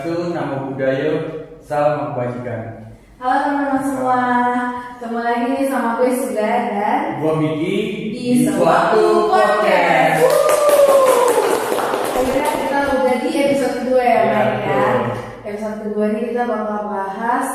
[0.00, 1.12] Swastiastu, Namo Buddhaya,
[1.60, 2.88] Salam Kebajikan.
[3.20, 4.20] Halo teman-teman semua,
[4.96, 7.76] ketemu lagi nih sama gue Suga dan Gua Miki
[8.16, 10.24] di suatu podcast.
[12.16, 14.80] Akhirnya kita udah di episode kedua ya, Iya, Mike ya.
[14.80, 14.96] betul.
[15.44, 17.48] Episode kedua ini kita bakal bahas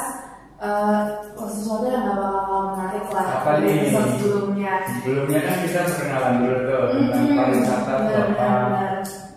[0.61, 1.01] eh,
[1.33, 3.89] sesuatu yang gak bakal menarik lah Apa nih?
[3.89, 4.73] episode sebelumnya.
[5.01, 8.93] Sebelumnya kan kita perkenalan dulu tuh tentang pariwisata benar-benar.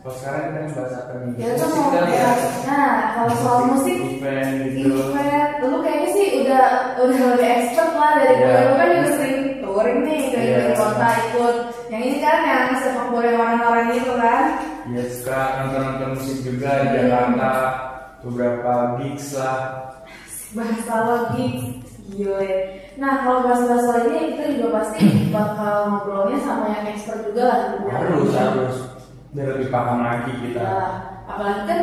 [0.09, 1.33] Kalau sekarang kita bahas apa nih?
[1.37, 2.33] Ya Musik mau ya.
[2.65, 4.89] nah kalau soal musik event gitu.
[5.05, 6.65] event lu kayaknya sih udah
[6.97, 8.61] udah lebih expert lah dari gue Iya.
[8.65, 10.57] lu kan juga sering touring nih ke Iya.
[10.65, 11.57] di kota ikut
[11.93, 14.45] yang ini kan yang sepak bola orang-orang itu kan
[14.89, 16.97] Ya suka nonton-nonton musik juga di Hmm.
[16.97, 17.53] Jakarta.
[18.25, 19.61] Beberapa gigs lah.
[20.49, 22.49] bahasa logik gile
[22.97, 27.61] nah kalau bahasa-bahasa ini kita juga pasti bakal ngobrolnya sama yang expert juga lah
[27.93, 28.77] Harus, harus.
[29.35, 30.63] Biar lebih paham lagi kita.
[30.65, 30.85] Ya,
[31.29, 31.81] apalagi kan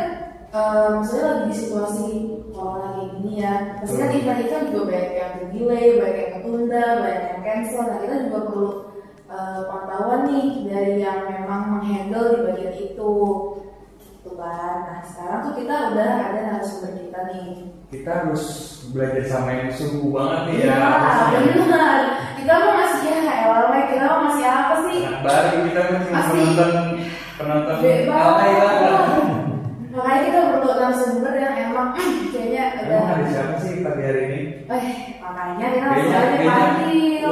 [0.50, 2.08] eh, maksudnya lagi di situasi
[2.56, 4.20] corona kayak gini ya pasti kan Betul.
[4.24, 8.70] event-event juga banyak yang delay, banyak yang ketunda, banyak yang cancel nah kita juga perlu
[9.28, 13.14] eh, pantauan nih dari yang memang menghandle di bagian itu
[14.00, 17.50] gitu kan nah sekarang tuh kita udah ada narasumber kita nih
[17.86, 18.44] Kita harus
[18.90, 20.74] belajar sama yang sungguh banget nih ya.
[20.74, 21.40] harusnya.
[21.54, 21.98] benar
[22.40, 23.20] kita mau masih ya
[23.86, 26.42] kita mau masih apa sih Anak baru kita kan cuma Pasti.
[27.36, 27.76] Penonton
[28.08, 29.08] alay lah.
[29.92, 34.22] makanya kita perlu narasumber yang emang "Hmm, kayaknya ada Emang ada siapa sih pagi hari
[34.26, 34.40] ini?
[34.66, 34.86] Eh,
[35.18, 36.48] makanya kita kayaknya.
[36.48, 37.32] panggil.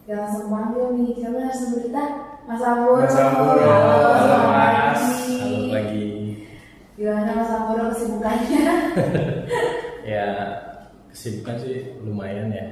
[0.00, 1.10] Kita langsung panggil nih.
[1.14, 2.04] Siapa narasumber kita?
[2.42, 2.98] Mas Amboro.
[2.98, 3.62] Mas Amboro.
[3.62, 5.02] Halo, Halo, Mas.
[5.38, 6.08] Halo pagi.
[6.94, 8.62] Gimana Mas Amboro kesibukannya?
[10.00, 10.26] Ya
[11.06, 12.66] kesibukan sih lumayan ya.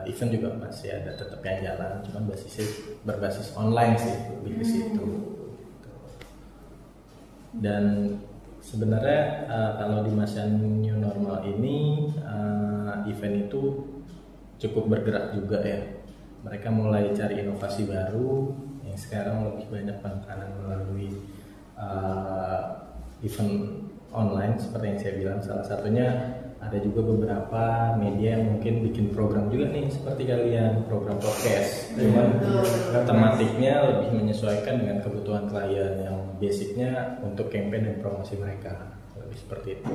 [0.00, 2.64] Eh, event juga masih ada tetap yang jalan, cuman basisnya
[3.04, 5.06] berbasis online sih lebih ke situ.
[7.60, 8.16] Dan
[8.64, 13.60] sebenarnya eh, kalau di masa new normal ini eh, event itu
[14.60, 15.80] cukup bergerak juga ya.
[16.40, 18.56] Mereka mulai cari inovasi baru
[18.88, 21.12] yang sekarang lebih banyak penekanan melalui
[21.76, 22.62] eh,
[23.20, 29.16] event online seperti yang saya bilang salah satunya ada juga beberapa media yang mungkin bikin
[29.16, 31.88] program juga nih seperti kalian program podcast.
[31.96, 33.04] Cuman Betul.
[33.08, 38.92] tematiknya lebih menyesuaikan dengan kebutuhan klien yang basicnya untuk campaign dan promosi mereka.
[39.16, 39.92] Lebih seperti itu.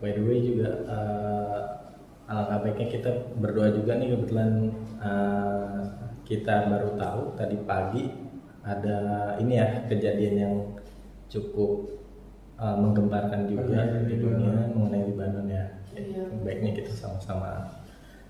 [0.00, 1.60] By the way juga eh,
[2.32, 4.50] alangkah baiknya kita berdoa juga nih kebetulan
[5.04, 5.80] eh,
[6.24, 8.04] kita baru tahu tadi pagi
[8.66, 8.98] ada
[9.38, 10.54] ini ya kejadian yang
[11.30, 11.86] cukup
[12.56, 14.68] uh, menggemparkan juga Kejadian di di dunia Libanon.
[14.74, 15.64] mengenai Libanon ya.
[15.96, 16.22] Iya.
[16.44, 17.72] Baiknya kita sama-sama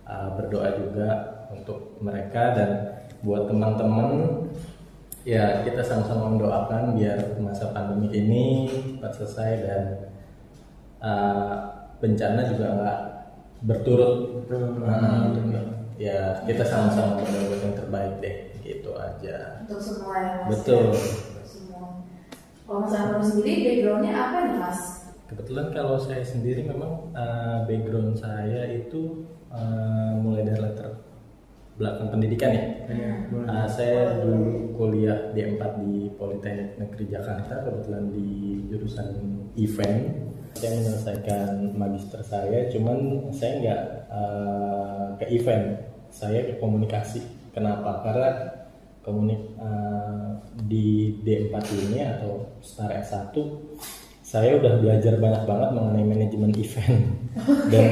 [0.06, 1.08] uh, berdoa juga
[1.50, 2.70] untuk mereka dan
[3.22, 4.08] buat teman-teman
[5.26, 9.82] ya kita sama-sama mendoakan biar masa pandemi ini cepat selesai dan
[11.02, 11.54] uh,
[11.98, 12.98] bencana juga nggak
[13.66, 14.86] berturut Betul.
[14.86, 15.34] Nah,
[15.98, 20.50] ya kita sama-sama berdoa yang terbaik deh gitu aja Untuk semua ya Mas.
[20.62, 20.94] Betul.
[20.94, 21.25] ya?
[22.66, 24.80] Kalau Mas Amboro sendiri backgroundnya apa nih Mas?
[25.30, 29.22] Kebetulan kalau saya sendiri memang uh, background saya itu
[29.54, 30.98] uh, mulai dari latar
[31.78, 32.64] belakang pendidikan ya.
[32.90, 33.46] Iya, boleh.
[33.46, 38.28] Uh, saya dulu kuliah D4 di Politeknik Negeri Jakarta, kebetulan di
[38.66, 39.08] jurusan
[39.54, 40.02] event.
[40.56, 47.22] Saya menyelesaikan magister saya, cuman saya nggak uh, ke event, saya ke komunikasi.
[47.52, 48.00] Kenapa?
[48.02, 48.55] Karena
[49.06, 51.54] komunik uh, di D4
[51.86, 53.32] ini atau Star S1
[54.26, 56.98] saya udah belajar banyak banget mengenai manajemen event.
[57.72, 57.88] Dan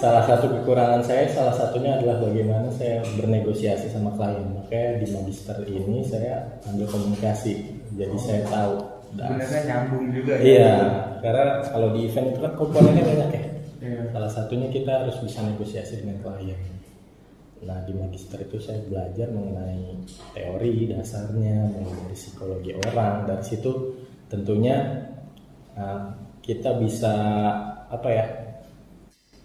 [0.00, 4.48] salah satu kekurangan saya salah satunya adalah bagaimana saya bernegosiasi sama klien.
[4.48, 8.74] Makanya di magister ini saya ambil komunikasi jadi saya tahu.
[9.12, 10.44] Sebenarnya nyambung juga ya.
[10.48, 10.74] iya
[11.20, 13.44] karena kalau di event itu kan komponennya banyak ya.
[13.82, 14.02] Iya.
[14.14, 16.81] salah satunya kita harus bisa negosiasi dengan klien
[17.62, 20.02] nah di magister itu saya belajar mengenai
[20.34, 23.26] teori dasarnya mengenai psikologi orang.
[23.26, 23.72] Dari situ
[24.26, 24.76] tentunya
[25.78, 26.10] uh,
[26.42, 27.14] kita bisa
[27.86, 28.26] apa ya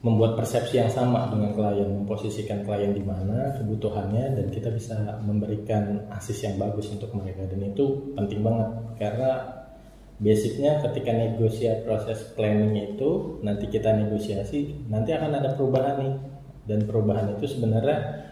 [0.06, 4.94] membuat persepsi yang sama dengan klien memposisikan klien di mana kebutuhannya dan kita bisa
[5.26, 7.46] memberikan asis yang bagus untuk mereka.
[7.50, 8.70] Dan itu penting banget
[9.02, 9.58] karena
[10.18, 16.14] basicnya ketika negosiasi proses planning itu nanti kita negosiasi nanti akan ada perubahan nih
[16.68, 18.28] dan perubahan itu sebenarnya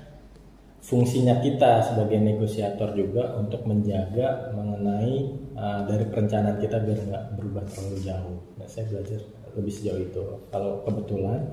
[0.86, 7.64] fungsinya kita sebagai negosiator juga untuk menjaga mengenai uh, dari perencanaan kita biar nggak berubah
[7.66, 8.38] terlalu jauh.
[8.62, 9.24] Nah, saya belajar
[9.58, 10.24] lebih sejauh itu.
[10.54, 11.50] Kalau kebetulan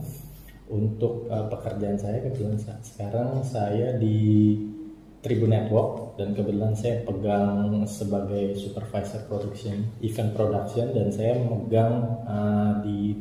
[0.69, 4.59] untuk uh, pekerjaan saya kebetulan sekarang saya di
[5.23, 11.95] Tribun Network dan kebetulan saya pegang sebagai supervisor production event production dan saya memegang
[12.27, 13.17] uh, di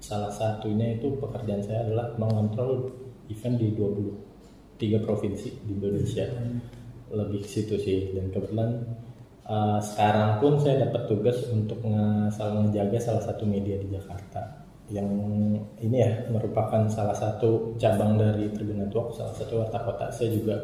[0.00, 2.88] salah satunya itu pekerjaan saya adalah mengontrol
[3.28, 6.26] event di 23 provinsi di Indonesia.
[7.12, 8.16] Lebih ke situ sih.
[8.16, 8.80] Dan kebetulan
[9.44, 14.64] uh, sekarang pun saya dapat tugas untuk nge ngejaga salah satu media di Jakarta.
[14.90, 15.08] Yang
[15.84, 20.10] ini ya merupakan salah satu cabang dari Tribun Network salah satu warta kota.
[20.10, 20.56] Saya juga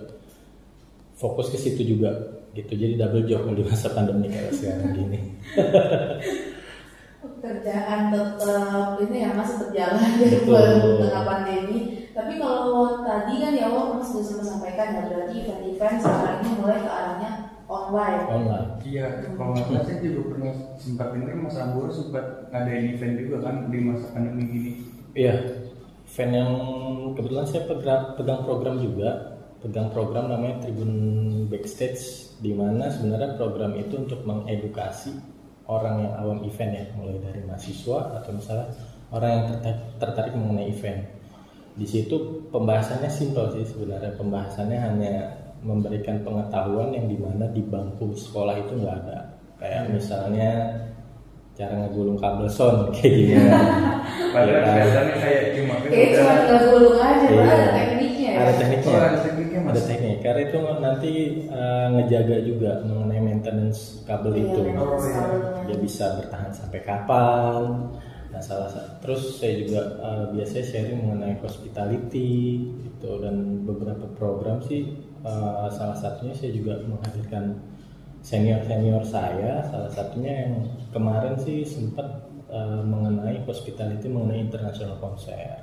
[1.14, 2.10] fokus ke situ juga
[2.56, 2.72] gitu.
[2.72, 5.20] Jadi double job di masa pandemi kayak sekarang gini
[7.38, 11.02] pekerjaan tetap ini ya mas tetap jalan di Betul.
[11.02, 11.78] tengah pandemi
[12.16, 16.50] tapi kalau tadi kan ya Allah mas sudah sempat sampaikan ya berarti event-event sekarang ini
[16.60, 17.30] mulai ke arahnya
[17.66, 22.94] online online Iya, kalau nggak salah saya juga pernah sempat dengar Mas Amboro sempat ngadain
[22.94, 24.72] event juga kan di masa pandemi gini.
[25.18, 25.34] iya
[26.06, 26.52] event yang
[27.18, 29.10] kebetulan saya pegang, pegang program juga
[29.58, 30.92] pegang program namanya Tribun
[31.50, 35.35] Backstage di mana sebenarnya program itu untuk mengedukasi
[35.66, 38.66] orang yang awam event ya mulai dari mahasiswa atau misalnya
[39.08, 41.00] orang yang tertarik, tertarik mengenai event
[41.76, 42.16] di situ
[42.48, 45.12] pembahasannya simpel sih sebenarnya pembahasannya hanya
[45.60, 49.18] memberikan pengetahuan yang di mana di bangku sekolah itu nggak ada
[49.56, 50.50] kayak misalnya
[51.52, 55.06] cara ngegulung kabel sound kayak gimana Padahal Iya kan?
[55.16, 57.42] kayak cuma Kayaknya cuma gulung aja, Iya.
[57.42, 58.38] ada tekniknya ya.
[58.38, 59.70] ada tekniknya Oh, ada tekniknya mas.
[59.72, 61.12] ada teknik karena itu nanti
[61.46, 64.60] eh, ngejaga juga mengenai maintenance kabel Iya, itu.
[64.78, 65.22] Oh, iya.
[65.66, 67.62] dia bisa bertahan sampai kapan
[68.26, 72.34] nah salah satu terus saya juga eh, biasanya sharing mengenai hospitality
[72.84, 74.92] gitu dan beberapa program sih
[75.24, 77.56] eh, salah satunya saya juga menghadirkan
[78.26, 79.62] senior senior saya.
[79.70, 80.54] Salah satunya yang
[80.90, 85.62] kemarin sih sempat eh, mengenai hospitality mengenai international konser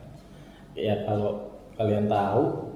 [0.73, 2.72] ya kalau kalian tahu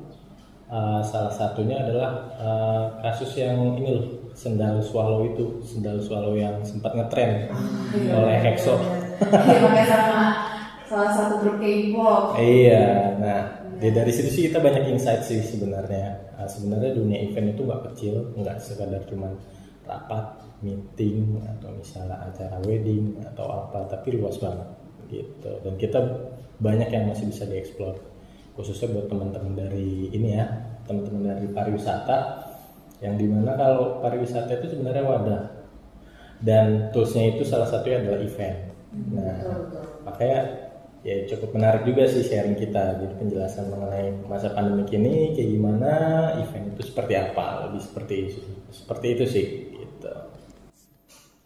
[0.67, 6.61] uh, salah satunya adalah uh, kasus yang ini loh sendal swallow itu sendal swallow yang
[6.61, 7.49] sempat ngetren
[7.95, 8.75] Iya, oleh Hexo.
[9.17, 10.21] Iya, pakai sama
[10.85, 12.37] salah satu grup K-pop.
[12.37, 13.39] iya nah
[13.75, 16.31] di- dari situ sih kita banyak insight sih sebenarnya.
[16.37, 19.33] Nah, sebenarnya dunia event itu nggak kecil nggak sekadar cuman
[19.83, 20.25] rapat
[20.61, 24.67] meeting atau misalnya acara wedding atau apa tapi luas banget
[25.09, 25.51] gitu.
[25.61, 25.99] Dan kita
[26.57, 27.93] banyak yang masih bisa dieksplor
[28.57, 30.45] khususnya buat teman-teman dari ini ya
[30.89, 32.17] teman-teman dari pariwisata
[33.05, 35.43] yang di mana kalau pariwisata itu sebenarnya wadah.
[36.37, 38.57] Dan toolsnya itu salah satunya adalah event.
[39.13, 39.83] Nah Betul, betul.
[40.05, 40.39] makanya
[41.05, 45.91] ya cukup menarik juga sih sharing kita jadi penjelasan mengenai masa pandemi ini kayak gimana
[46.41, 48.39] event itu seperti apa lebih seperti itu
[48.73, 49.45] seperti itu sih
[49.77, 50.13] gitu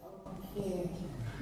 [0.02, 0.66] Oke.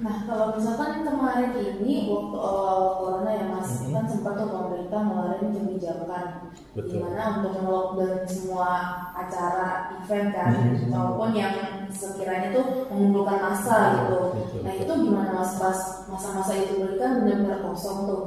[0.01, 3.93] Nah, kalau misalkan kemarin ini waktu awal corona ya Mas, Mhm.
[3.93, 6.25] kan sempat tuh pemerintah ngeluarin kebijakan
[6.73, 6.89] Betul.
[6.97, 8.69] gimana untuk nge-lockdown semua
[9.13, 9.67] acara
[10.01, 10.89] event kan, Mhm.
[10.89, 11.53] walaupun yang
[11.93, 14.17] sekiranya tuh mengumpulkan massa gitu.
[14.33, 18.23] Betul, Nah, itu gimana Mas pas masa-masa itu beli kan benar-benar kosong tuh.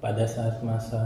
[0.00, 1.00] pada saat masa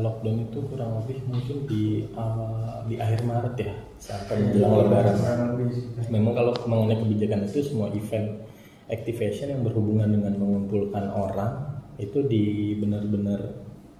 [0.00, 5.40] lockdown itu kurang lebih mungkin di awal di akhir Maret ya sampai menjelang Lebaran Kurang
[5.52, 5.84] lebih sih.
[6.08, 8.40] memang kalau mengenai kebijakan itu semua event
[8.88, 13.40] activation yang berhubungan dengan mengumpulkan orang itu di benar-benar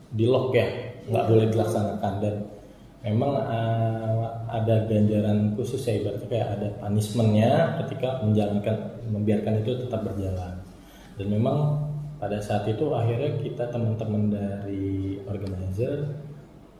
[0.08, 0.68] di lock ya
[1.08, 2.12] nggak boleh dilaksanakan.
[2.20, 2.34] Dan
[3.04, 7.50] memang uh, ada ganjaran khusus ya ibaratnya kayak ada punishmentnya
[7.84, 8.76] ketika menjalankan
[9.12, 10.60] membiarkan itu tetap berjalan.
[11.20, 16.18] Dan memang pada saat itu akhirnya kita teman-teman dari organizer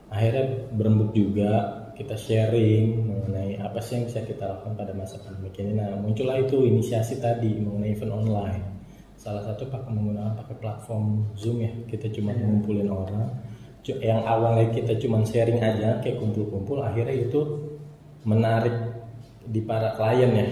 [0.09, 5.51] akhirnya berembuk juga kita sharing mengenai apa sih yang bisa kita lakukan pada masa pandemi
[5.59, 5.75] ini.
[5.75, 8.63] Nah muncullah itu inisiasi tadi mengenai event online.
[9.19, 11.71] Salah satu pakai menggunakan pakai platform Zoom ya.
[11.91, 13.27] Kita cuma ngumpulin orang.
[13.83, 17.41] Yang awalnya kita cuma sharing aja kayak kumpul-kumpul, akhirnya itu
[18.23, 18.75] menarik
[19.43, 20.47] di para klien ya.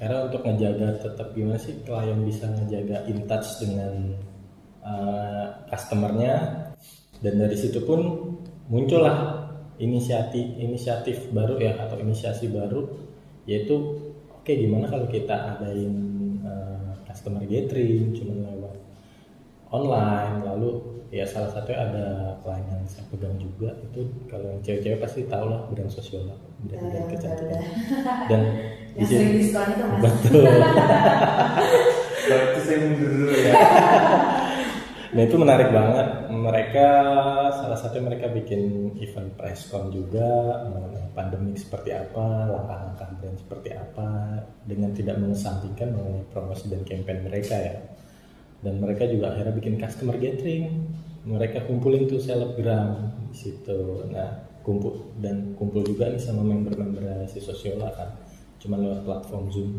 [0.00, 3.92] Karena untuk ngejaga tetap gimana sih klien bisa ngejaga in touch dengan
[4.80, 6.34] uh, customernya
[7.20, 8.00] dan dari situ pun
[8.72, 9.46] muncullah
[9.82, 12.86] inisiatif inisiatif baru ya atau inisiasi baru
[13.42, 13.74] yaitu
[14.30, 15.90] oke gimana kalau kita adain
[16.46, 18.78] uh, customer gathering cuma lewat
[19.74, 20.70] online lalu
[21.10, 22.06] ya salah satunya ada
[22.40, 26.78] klien yang saya pegang juga itu kalau yang cewek-cewek pasti tahu lah brand sosiolog brand
[26.88, 27.62] brand Ya, kecantikan
[28.30, 28.42] dan
[28.94, 30.00] di Yang sini sering diskon itu Mas.
[30.06, 30.44] betul
[32.22, 33.52] Kalau itu saya mundur dulu ya.
[35.12, 36.32] Nah itu menarik banget.
[36.32, 36.88] Mereka
[37.52, 44.40] salah satu mereka bikin event presscon juga mengenai pandemi seperti apa, langkah-langkah brand seperti apa,
[44.64, 47.76] dengan tidak mengesampingkan mengenai promosi dan campaign mereka ya.
[48.64, 50.88] Dan mereka juga akhirnya bikin customer gathering.
[51.28, 54.08] Mereka kumpulin tuh selebgram di situ.
[54.08, 58.14] Nah kumpul dan kumpul juga nih sama member-member si sosiola kan
[58.62, 59.70] cuma lewat platform zoom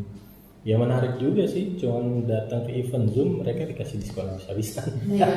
[0.64, 5.28] ya menarik juga sih cuman datang ke event zoom mereka dikasih diskon habis-habisan Iya.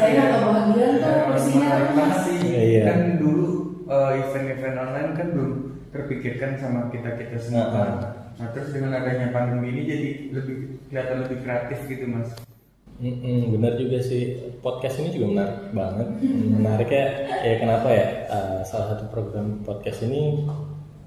[0.00, 1.70] Saya nggak kebahagiaan tuh kursinya.
[2.40, 2.84] Iya, iya.
[2.88, 3.48] Kan dulu
[3.84, 5.52] eh, event-event online kan belum
[5.92, 7.60] terpikirkan sama kita kita semua.
[7.60, 7.88] Nah, kan.
[8.34, 10.56] Nah terus dengan adanya pandemi ini jadi lebih
[10.90, 12.32] kelihatan lebih kreatif gitu mas.
[12.94, 17.06] Mm-mm, benar juga sih podcast ini juga menarik banget menariknya
[17.42, 20.46] ya kenapa ya uh, salah satu program podcast ini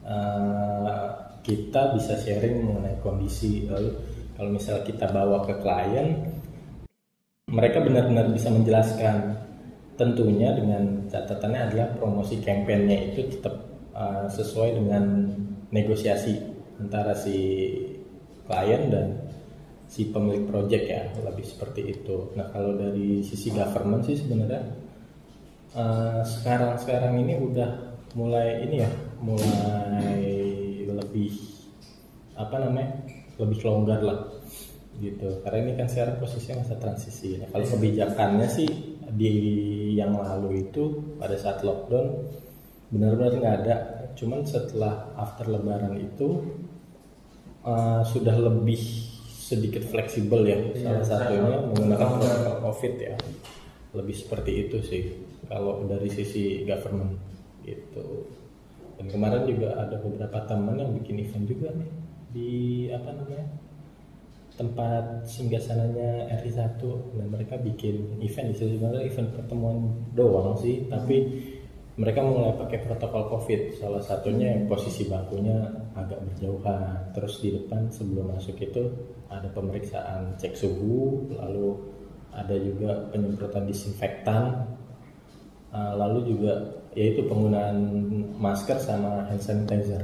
[0.03, 3.96] uh, kita bisa sharing mengenai kondisi lalu
[4.36, 6.08] kalau misalnya kita bawa ke klien
[7.48, 9.39] mereka benar-benar bisa menjelaskan
[9.96, 13.56] tentunya dengan catatannya adalah promosi kampanyenya itu tetap
[13.96, 15.32] uh, sesuai dengan
[15.72, 16.38] negosiasi
[16.77, 17.72] antara si
[18.46, 19.08] klien dan
[19.88, 22.36] si pemilik project ya lebih seperti itu.
[22.36, 24.62] Nah kalau dari sisi government sih sebenarnya
[25.74, 27.72] uh, sekarang-sekarang ini udah
[28.13, 28.92] mulai ini ya
[29.24, 30.47] mulai
[30.98, 31.32] lebih
[32.38, 33.06] apa namanya
[33.38, 34.20] lebih longgar lah
[34.98, 37.46] gitu karena ini kan sekarang posisinya masa transisi ya.
[37.54, 38.70] kalau kebijakannya sih
[39.13, 39.34] di
[39.94, 42.25] yang lalu itu pada saat lockdown
[42.89, 43.75] benar-benar nggak ada
[44.18, 46.42] cuman setelah after lebaran itu
[47.62, 48.82] uh, sudah lebih
[49.48, 51.66] sedikit fleksibel ya Iya, salah satunya sama.
[51.72, 53.16] menggunakan protokol covid ya
[53.96, 55.04] lebih seperti itu sih
[55.48, 57.16] kalau dari sisi government
[57.63, 58.27] gitu
[58.98, 61.92] dan kemarin juga ada beberapa teman yang bikin event juga nih
[62.34, 62.51] di
[62.92, 63.46] apa namanya
[64.58, 66.82] tempat singgasananya RI1
[67.13, 69.77] dan mereka bikin event itu sebenarnya event pertemuan
[70.18, 71.18] doang sih tapi
[71.98, 73.74] mereka mulai pakai protokol covid.
[73.74, 75.66] Salah satunya yang posisi bangkunya
[75.98, 77.10] agak berjauhan.
[77.18, 78.86] Terus di depan sebelum masuk itu
[79.27, 81.74] ada pemeriksaan cek suhu lalu
[82.30, 84.77] ada juga penyemprotan disinfektan.
[85.74, 86.54] Uh, lalu juga
[86.98, 87.77] yaitu penggunaan
[88.42, 90.01] masker sama hand sanitizer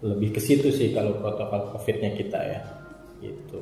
[0.00, 2.60] lebih ke situ sih kalau protokol covidnya kita ya
[3.20, 3.60] gitu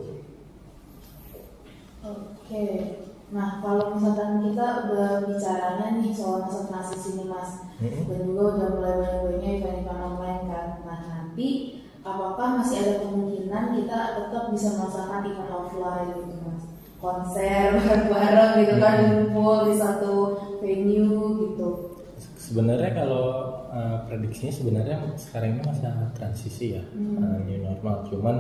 [2.01, 2.97] Oke.
[3.31, 8.09] Nah, kalau misalkan kita udah bicaranya nih soal masa transisi nih Mas, Mm-mm.
[8.09, 10.67] dan juga udah mulai banyak-banyak event-event online kan.
[10.83, 16.63] Nah, nanti apakah masih ada kemungkinan kita tetap bisa melaksanakan event offline gitu Mas?
[16.99, 19.13] Konser bareng-bareng gitu kan, Mm-mm.
[19.31, 20.15] ngumpul di satu
[20.59, 21.69] venue gitu.
[22.51, 23.27] Sebenarnya kalau
[23.71, 27.23] uh, prediksinya sebenarnya sekarang ini masa transisi ya Hmm.
[27.23, 28.37] uh, new normal cuman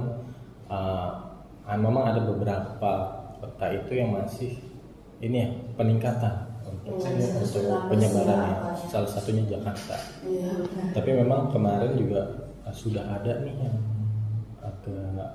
[0.67, 1.11] uh,
[1.71, 2.93] memang ada beberapa
[3.38, 4.59] kota itu yang masih
[5.23, 5.49] ini ya
[5.79, 6.35] peningkatan
[6.67, 8.75] untuk, Oh, untuk sesuai penyebarannya ya?
[8.90, 9.95] salah satunya Jakarta
[10.26, 10.90] benar.
[10.93, 12.21] tapi memang kemarin juga
[12.67, 13.76] uh, sudah ada nih yang
[14.61, 15.31] agak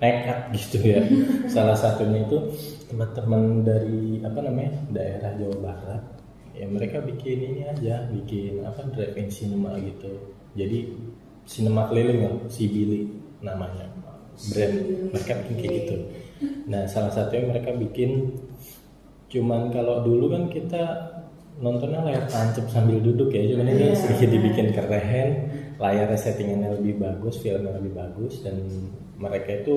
[0.00, 1.00] nekat gitu ya
[1.54, 2.36] salah satunya itu
[2.86, 6.02] teman-teman dari apa namanya daerah Jawa Barat
[6.56, 10.12] ya mereka bikin ini aja bikin apa drive-in cinema gitu.
[10.58, 10.78] Jadi
[11.46, 13.08] cinema keliling ya si Billy
[13.40, 13.88] namanya
[14.50, 14.76] brand.
[15.14, 15.96] Mereka bikin kayak gitu.
[16.68, 18.34] Nah salah satunya mereka bikin
[19.30, 20.82] cuman kalau dulu kan kita
[21.60, 23.94] nontonnya layar tancap sambil duduk ya cuman ini Iya.
[23.94, 25.28] sedikit dibikin keren
[25.76, 28.58] layarnya settingannya lebih bagus filmnya lebih bagus dan
[29.20, 29.76] mereka itu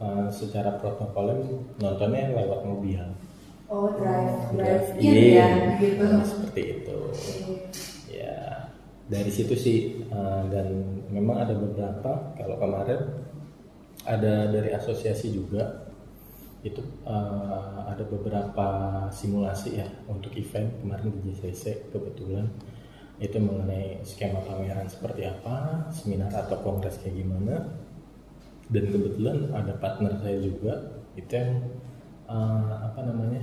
[0.00, 1.46] uh, secara protokolnya
[1.78, 2.96] nontonnya lewat mobil
[3.68, 6.04] Oh, drive, drive Drive-in, in ya gitu.
[6.08, 7.68] Nah, seperti itu Oke.
[8.08, 8.64] ya
[9.12, 13.28] dari situ sih uh, dan memang ada beberapa kalau kemarin
[14.08, 15.88] ada dari asosiasi juga
[16.64, 18.68] itu uh, ada beberapa
[19.12, 22.48] simulasi ya untuk event kemarin di JCC kebetulan
[23.20, 27.68] itu mengenai skema pameran seperti apa seminar atau kongres kayak gimana
[28.72, 31.68] dan kebetulan ada partner saya juga itu yang
[32.28, 33.42] uh, apa namanya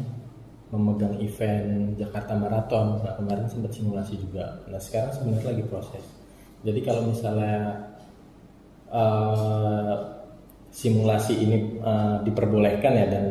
[0.69, 3.01] memegang event Jakarta Marathon.
[3.01, 4.61] Nah, kemarin sempat simulasi juga.
[4.69, 6.05] Nah sekarang sebenarnya lagi proses.
[6.65, 7.77] Jadi kalau misalnya
[8.89, 9.93] uh,
[10.73, 13.25] simulasi ini uh, diperbolehkan ya dan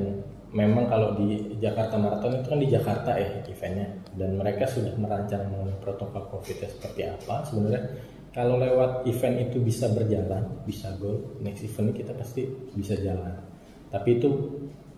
[0.54, 5.50] memang kalau di Jakarta Marathon itu kan di Jakarta ya eventnya dan mereka sudah merancang
[5.50, 7.42] mengenai protokol covid seperti apa.
[7.42, 7.82] Sebenarnya
[8.30, 12.46] kalau lewat event itu bisa berjalan bisa goal next event kita pasti
[12.78, 13.34] bisa jalan.
[13.90, 14.30] Tapi itu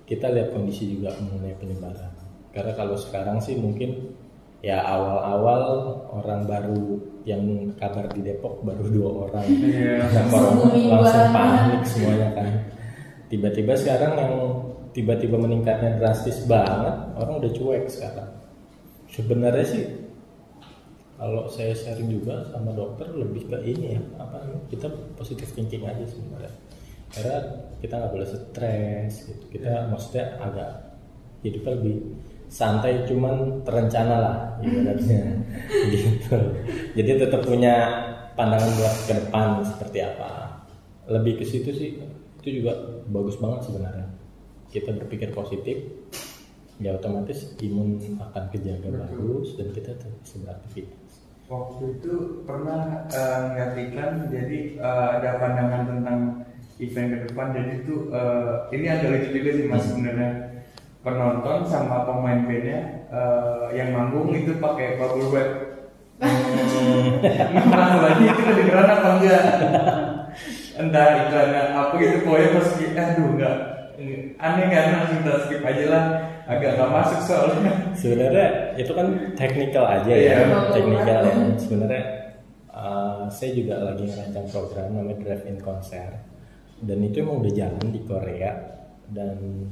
[0.07, 2.17] kita lihat kondisi juga mengenai penyebaran
[2.57, 4.17] karena kalau sekarang sih mungkin
[4.65, 5.63] ya awal-awal
[6.09, 6.97] orang baru
[7.29, 7.45] yang
[7.77, 9.45] kabar di Depok baru dua orang.
[9.45, 10.09] Iya.
[10.09, 12.49] Nah, corona Langsung panik semuanya kan.
[13.29, 14.35] Tiba-tiba sekarang yang
[14.97, 18.31] tiba-tiba meningkatnya drastis banget orang udah cuek sekarang.
[19.13, 19.85] Sebenarnya sih
[21.21, 24.37] kalau saya sharing juga sama dokter lebih ke ini ya apa
[24.69, 26.53] kita positive thinking aja sebenarnya
[27.15, 27.37] karena
[27.79, 29.45] kita nggak boleh stres gitu.
[29.59, 30.71] Kita maksudnya agak
[31.45, 31.97] hidupnya lebih
[32.47, 35.23] santai cuman terencana lah ibaratnya.
[35.91, 36.37] Gitu.
[36.95, 37.75] Jadi tetap punya
[38.39, 40.63] pandangan buat ke depan seperti apa.
[41.11, 41.99] Lebih ke situ sih
[42.43, 42.73] itu juga
[43.11, 44.07] bagus banget sebenarnya.
[44.71, 45.81] Kita berpikir positif
[46.77, 49.01] ya otomatis imun akan kejaga Betul.
[49.01, 51.13] bagus dan kita tetap bisa beraktivitas.
[51.47, 56.21] Waktu itu pernah uh, ngeliat iklan jadi eh, ada pandangan tentang
[56.79, 57.47] event ke depan.
[57.53, 59.89] Jadi itu eh, ini agak lucu juga sih mas Hmm.
[59.91, 60.31] sebenarnya.
[61.01, 62.79] Penonton sama pemain bandnya
[63.09, 65.51] eh, yang manggung itu pakai bubble wrap.
[67.67, 69.43] Masalahnya itu kedengeran apa enggak?
[70.77, 73.57] Entah iklannya apa gitu pokoknya pas skip aduh enggak.
[74.37, 76.05] Aneh kan langsung kita skip aja lah.
[76.47, 77.73] Agak nggak masuk soalnya.
[77.97, 80.47] Sebenarnya itu kan teknikal aja Iya.
[80.47, 81.35] ya teknikal ya.
[81.59, 82.03] Sebenarnya
[82.71, 86.07] uh, saya juga lagi ngerancang program namanya drive in konser
[86.83, 88.53] dan itu emang udah jalan di Korea.
[89.07, 89.71] Dan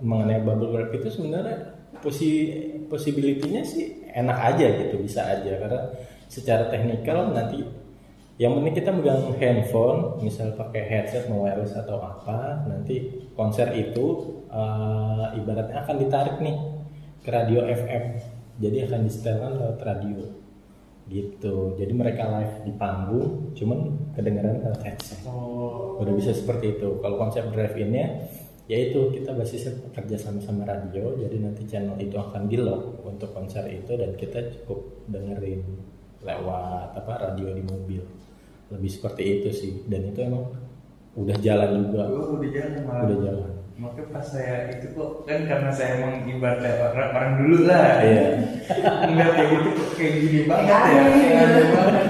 [0.00, 2.52] mengenai bubble wrap itu sebenarnya posi
[2.88, 5.52] possibility-nya sih enak aja gitu bisa aja.
[5.60, 5.80] Karena
[6.26, 7.62] secara teknikal nanti
[8.36, 14.36] yang penting kita megang handphone misal pakai headset mau wireless atau apa nanti konser itu
[14.52, 16.56] uh, ibaratnya akan ditarik nih
[17.24, 18.20] ke radio FM
[18.60, 20.20] jadi akan disetelkan lewat radio
[21.06, 21.78] gitu.
[21.78, 25.22] Jadi mereka live di panggung cuman kedengaran lewat headset.
[25.26, 26.02] Oh.
[26.02, 26.98] Udah bisa seperti itu.
[26.98, 28.26] Kalau konsep drive innya
[28.66, 33.30] yaitu kita basisnya bekerja sama sama radio jadi nanti channel itu akan di lock untuk
[33.30, 35.62] konser itu dan kita cukup dengerin
[36.26, 38.02] lewat apa radio di mobil.
[38.74, 39.72] Lebih seperti itu sih.
[39.86, 40.50] Dan itu emang
[41.14, 42.02] udah jalan juga.
[42.10, 43.02] Oh, udah jalan malah.
[43.06, 47.58] udah jalan Makanya pas saya itu kok kan karena saya emang ibaratnya orang, orang dulu
[47.64, 48.00] lah.
[48.00, 48.24] iya
[49.04, 50.96] Enggak kayak gitu kok kayak gini banget ya.
[50.96, 52.04] Banget.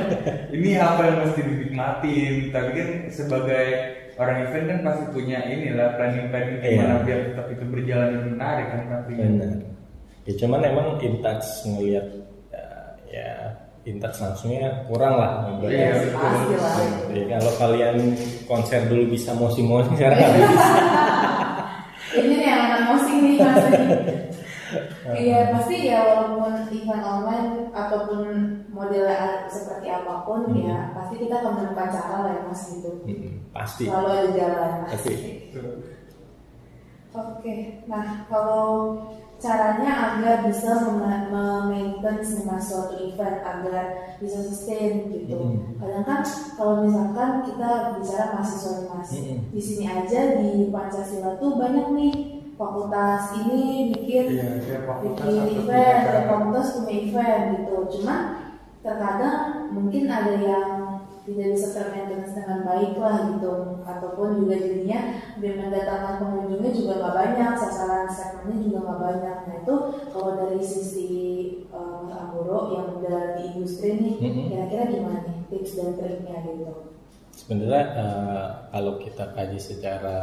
[0.49, 2.35] Ini apa yang mesti dinikmatin?
[2.49, 3.65] Tapi kan sebagai
[4.15, 6.71] orang event kan pasti punya inilah planning-planning Iya.
[6.73, 9.27] gimana biar tetap itu berjalan dan menarik kan pastinya.
[9.27, 9.51] benar
[10.25, 12.07] ya cuman emang in touch ngelihat
[12.51, 13.31] uh, ya
[13.85, 16.17] in touch langsungnya kurang lah ngobrol Iya, ya.
[16.17, 16.75] pasti lah
[17.13, 17.97] Ya, kalau kalian
[18.45, 20.73] konser dulu bisa mosi-mosi sekarang nggak bisa.
[22.17, 23.85] ini nih yang anak musik nih
[25.07, 28.23] Iya pasti ya walaupun event online ataupun
[28.69, 30.59] modelnya seperti apa pun Hmm.
[30.59, 34.71] ya pasti kita akan menemukan cara lah ya mas gitu Mm-mm, pasti selalu ada jalan
[34.85, 35.15] Pasti.
[37.17, 39.01] Oke, nah kalau
[39.37, 43.85] caranya agar bisa mema- memaintain semua suatu event agar
[44.21, 45.33] bisa sustain gitu.
[45.33, 45.81] Mm.
[45.81, 46.21] Kadang kan
[46.53, 49.49] kalau misalkan kita bicara mahasiswa mas, Mm.
[49.49, 52.13] di sini aja di Pancasila tuh banyak nih
[52.57, 57.77] fakultas ini bikin Iya, fakultas bikin atau event, fakultas punya event gitu.
[58.01, 58.15] Cuma
[58.81, 59.39] terkadang
[59.71, 60.69] mungkin ada yang
[61.27, 64.99] tidak bisa termaintenance dengan baik lah gitu ataupun juga jadinya
[65.43, 69.75] dengan mendatangkan pengunjungnya juga nggak banyak sasaran segmennya juga nggak banyak nah itu
[70.15, 71.11] kalau dari sisi
[71.75, 74.43] uh, Anggoro yang udah di industri nih Mhm.
[74.55, 76.95] kira-kira gimana nih tips dan triknya gitu
[77.35, 80.19] sebenarnya eh, kalau kita kaji secara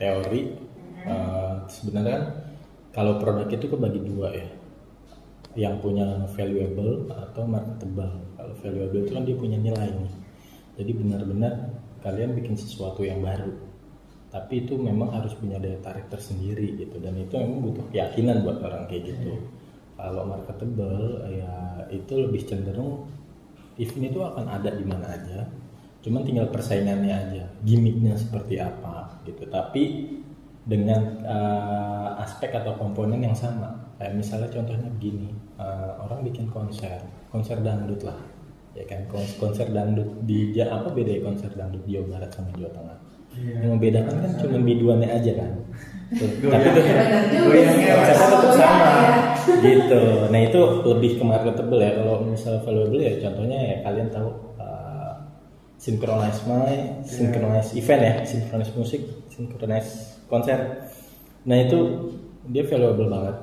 [0.00, 0.56] teori
[1.04, 2.24] eh, sebenarnya kan
[2.94, 4.48] kalau produk itu kebagi dua ya.
[5.54, 8.14] Yang punya valuable atau marketable.
[8.34, 10.14] Kalau valuable itu kan dia punya nilai nih.
[10.78, 11.52] Jadi benar-benar
[12.02, 13.54] kalian bikin sesuatu yang baru.
[14.34, 16.98] Tapi itu memang harus punya daya tarik tersendiri gitu.
[16.98, 19.38] Dan itu memang butuh keyakinan buat orang kayak gitu.
[19.94, 23.06] Kalau marketable ya itu lebih cenderung
[23.78, 25.46] event itu akan ada di mana aja.
[26.02, 27.44] Cuman tinggal persaingannya aja.
[27.62, 29.46] Gimmicknya seperti apa gitu.
[29.46, 29.82] Tapi
[30.64, 33.72] dengan eh, aspek atau komponen yang sama.
[33.94, 36.98] Kayak misalnya contohnya begini eh, orang bikin konser
[37.28, 38.16] konser dangdut lah
[38.74, 39.06] ya kan?
[39.06, 42.72] Kons- konser dangdut di Ja- apa beda ya konser dangdut di Jawa Barat sama Jawa
[42.74, 42.98] Tengah?
[43.34, 43.66] Iya.
[43.66, 45.52] yang membedakan kan cuma biduannya aja kan?
[46.14, 46.86] Tuh, tapi sih.
[46.86, 47.06] konsepnya
[48.06, 48.86] tetap Goyang sama.
[48.94, 49.10] ya.
[49.58, 50.02] gitu.
[50.30, 51.98] Nah itu lebih ke marketable ya.
[51.98, 55.14] Kalau misalnya valuable ya contohnya ya kalian tahu uh,
[55.74, 58.14] synchronize my synchronize event ya.
[58.22, 59.02] Synchronize musik
[59.34, 60.88] synchronize konser
[61.44, 62.10] nah itu
[62.48, 63.36] dia valuable banget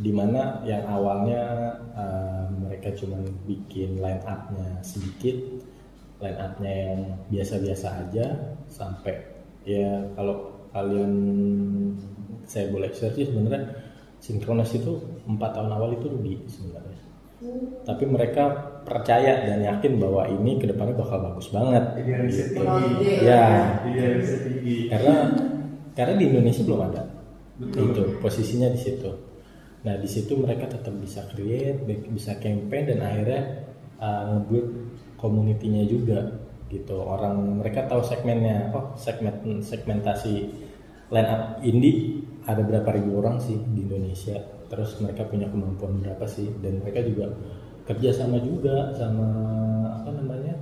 [0.00, 5.36] di mana yang awalnya uh, mereka cuma bikin line up-nya sedikit
[6.24, 8.26] line up-nya yang biasa-biasa aja
[8.72, 9.20] sampai
[9.68, 11.12] ya kalau kalian
[12.48, 13.68] saya boleh share sih sebenarnya
[14.22, 14.96] sinkronis itu
[15.28, 17.02] empat tahun awal itu rugi sebenarnya
[17.82, 18.44] tapi mereka
[18.86, 22.62] percaya dan yakin bahwa ini ke depannya bakal bagus banget Idealisnya gitu.
[22.62, 23.10] tinggi.
[23.26, 23.46] ya
[23.82, 24.76] Idealisnya tinggi.
[24.86, 25.14] karena
[25.92, 27.02] karena di Indonesia belum ada.
[27.52, 27.92] Betul.
[27.92, 29.10] itu posisinya di situ.
[29.84, 33.40] Nah di situ mereka tetap bisa create bisa campaign dan akhirnya
[34.00, 34.66] uh, ngebuat
[35.20, 36.96] community-nya juga gitu.
[36.96, 40.34] Orang mereka tahu segmennya oh segmen segmentasi
[41.12, 44.40] line up indie ada berapa ribu orang sih di Indonesia.
[44.72, 46.48] Terus mereka punya kemampuan berapa sih?
[46.64, 47.28] Dan mereka juga
[47.84, 49.28] kerja sama juga sama
[50.00, 50.54] apa namanya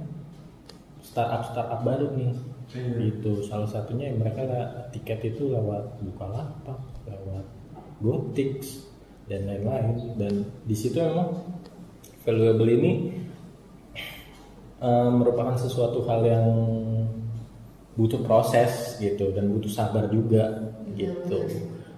[1.11, 2.33] startup startup baru nih.
[2.71, 3.11] Iya.
[3.11, 3.43] gitu.
[3.51, 4.47] Salah satunya mereka
[4.95, 7.45] tiket itu lewat Bukalapak lewat
[7.99, 8.87] Gotix
[9.27, 10.15] dan lain-lain.
[10.15, 11.35] Dan di situ memang
[12.23, 12.93] valuable ini
[14.79, 16.47] eh, merupakan sesuatu hal yang
[17.99, 21.43] butuh proses gitu dan butuh sabar juga gitu.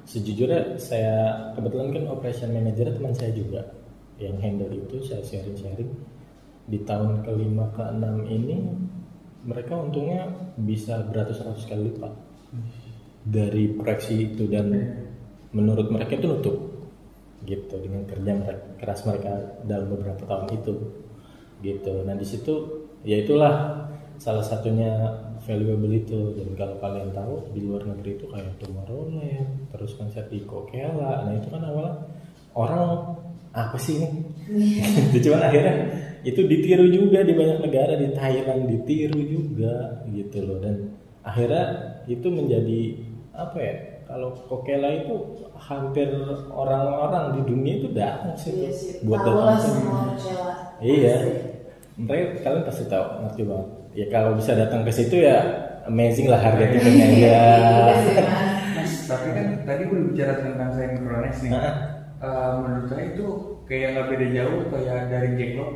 [0.08, 3.62] Sejujurnya saya kebetulan kan operation manager teman saya juga
[4.18, 5.90] yang handle itu saya sharing-sharing
[6.66, 8.56] di tahun kelima ke enam ini
[9.42, 12.12] mereka untungnya bisa beratus-ratus kali lipat
[13.26, 14.46] dari proyeksi itu.
[14.46, 14.70] Dan
[15.50, 16.56] menurut mereka itu nutup
[17.42, 19.32] gitu dengan kerja mereka, keras mereka
[19.66, 20.74] dalam beberapa tahun itu
[21.62, 21.94] gitu.
[22.06, 22.54] Nah di situ
[23.02, 23.86] ya itulah
[24.22, 26.38] salah satunya valuable itu.
[26.38, 31.26] Dan kalau kalian tahu di luar negeri itu kayak Tomorrowland terus konser di Coachella.
[31.26, 31.98] Nah itu kan awalnya
[32.54, 33.18] orang
[33.50, 34.08] apa sih ini?
[35.26, 35.74] Cuman akhirnya
[36.22, 41.64] itu ditiru juga di banyak negara di Thailand ditiru juga gitu loh dan akhirnya
[42.06, 42.80] itu menjadi
[43.32, 43.74] apa ya
[44.06, 45.14] kalau Coachella itu
[45.56, 46.10] hampir
[46.50, 48.90] orang-orang di dunia itu datang sih Iya sih.
[49.06, 50.00] buat Tahu datang semua.
[50.82, 51.14] Iya.
[51.92, 53.68] Mereka kalian pasti tahu, ngerti banget.
[53.92, 55.38] Ya kalau bisa datang ke situ ya
[55.86, 57.12] amazing lah harga tiketnya ya.
[57.22, 57.40] Iya
[57.88, 58.02] Mas.
[58.76, 61.52] Mas, tapi kan tadi udah bicara tentang synchronize nih.
[62.22, 63.26] Eh, menurut saya itu
[63.64, 65.72] kayak nggak beda jauh kayak dari Jack Lock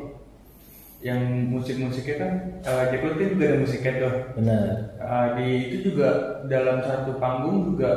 [1.07, 1.23] yang
[1.55, 2.33] musik-musiknya kan
[2.66, 4.14] eh, Jack Lock kan juga ada musiknya tuh.
[4.35, 4.66] benar.
[4.99, 6.09] Eh, di itu juga
[6.51, 7.90] dalam satu panggung juga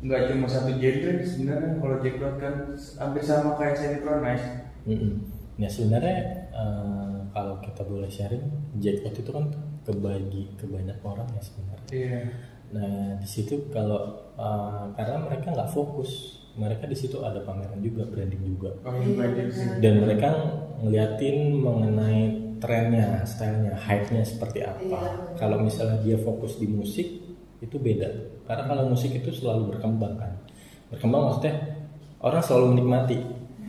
[0.00, 4.46] nggak cuma satu genre sebenarnya kalau Jack Lock kan hampir sama kayak Synchronize.
[4.88, 5.12] Mm-mm.
[5.60, 8.48] Nah sebenarnya eh, kalau kita boleh sharing,
[8.80, 9.52] jackpot itu kan
[9.84, 11.88] kebagi ke banyak orang ya sebenarnya.
[11.92, 12.20] Iya.
[12.72, 18.08] Nah di situ kalau eh, karena mereka nggak fokus, mereka di situ ada pameran juga,
[18.08, 18.72] branding juga.
[18.88, 19.52] Oh, iya,
[19.84, 20.28] dan mereka
[20.82, 24.82] ngeliatin mengenai trennya, stylenya, hype-nya seperti apa.
[24.82, 25.10] Iya.
[25.38, 27.06] Kalau misalnya dia fokus di musik
[27.58, 28.10] itu beda.
[28.46, 30.32] Karena kalau musik itu selalu berkembang kan.
[30.90, 31.54] Berkembang maksudnya
[32.22, 33.16] orang selalu menikmati,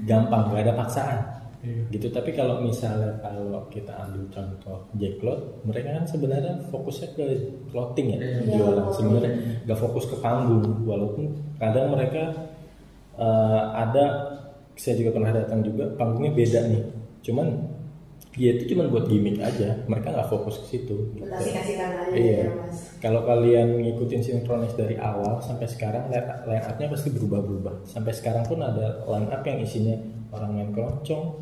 [0.05, 1.19] gampang, gak ada paksaan.
[1.59, 1.81] Iya.
[1.91, 2.07] Gitu.
[2.09, 7.25] Tapi kalau misalnya kalau kita ambil contoh Jack Cloud, mereka kan sebenarnya fokusnya ke
[7.69, 8.57] clothing ya, Iya.
[8.57, 8.85] jualan.
[8.89, 8.95] Iya.
[8.95, 9.31] Sebenarnya
[9.69, 11.25] gak fokus ke panggung, walaupun
[11.61, 12.33] kadang mereka
[13.19, 14.05] eh, ada
[14.79, 17.47] saya juga pernah datang juga panggungnya beda nih cuman
[18.39, 21.25] ya itu cuma buat gimmick aja mereka nggak fokus ke situ gitu.
[21.25, 22.45] Iya.
[22.47, 22.77] gitu, Mas.
[23.01, 26.07] Kalau kalian ngikutin Synchronous dari awal sampai sekarang
[26.47, 27.83] line up-nya pasti berubah-berubah.
[27.83, 29.97] Sampai sekarang pun ada line up yang isinya
[30.29, 31.41] orang main keroncong,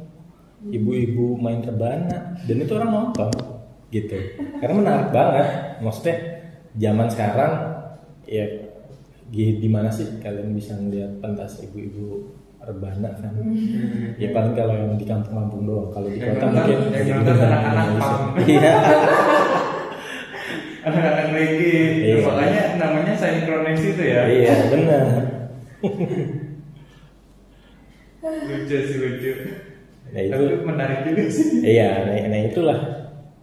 [0.71, 3.31] ibu-ibu main rebana, dan itu orang nonton
[3.91, 4.17] gitu.
[4.63, 5.47] Karena menarik banget.
[5.83, 6.15] Maksudnya
[6.77, 7.53] zaman sekarang
[8.25, 8.45] ya
[9.27, 12.31] di di mana sih kalian bisa ngeliat pentas ibu-ibu
[12.67, 13.31] rebana kan?
[14.15, 15.87] Ya paling kalau yang di kampung-kampung doang.
[15.89, 18.11] Kalau di kota mungkin yang anak-anak Indonesia.
[18.11, 18.23] punk.
[18.51, 18.73] Iya.
[20.83, 21.79] Anak-anak reggae.
[21.97, 22.15] Iya.
[22.21, 24.21] Makanya namanya Synchronize itu ya.
[24.25, 25.05] Iya benar.
[28.23, 29.31] Lucu sih lucu.
[30.07, 31.47] Nah, itu- Tapi menarik juga sih.
[31.63, 32.79] Iya, nah, nah itulah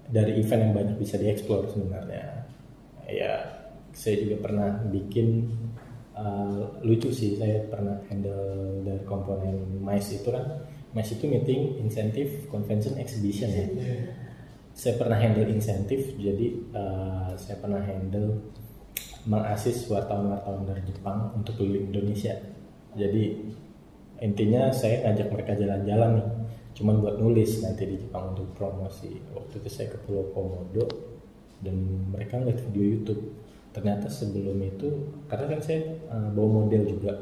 [0.09, 2.49] dari event yang banyak bisa dieksplor sebenarnya.
[3.05, 3.33] Ya,
[3.93, 5.45] saya juga pernah bikin
[6.15, 7.37] uh, lucu sih.
[7.39, 10.65] Saya pernah handle dari komponen MICE itu kan.
[10.95, 13.67] MICE itu meeting, incentive, convention, exhibition ya.
[14.75, 18.43] Saya pernah handle insentif, jadi uh, saya pernah handle
[19.23, 22.35] mengasis wartawan-wartawan dari Jepang untuk keliling Indonesia.
[22.99, 23.55] Jadi
[24.23, 26.29] intinya saya ngajak mereka jalan-jalan nih,
[26.75, 29.15] cuman buat nulis nanti di Jepang untuk promosi.
[29.35, 30.87] Waktu itu saya ke Pulau Komodo
[31.63, 31.75] dan
[32.11, 33.23] mereka ngeliat video YouTube.
[33.75, 37.13] Ternyata sebelum itu, karena kan saya uh, bawa model juga,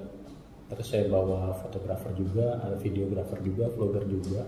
[0.68, 4.44] terus saya bawa fotografer juga, ada videografer juga, vlogger juga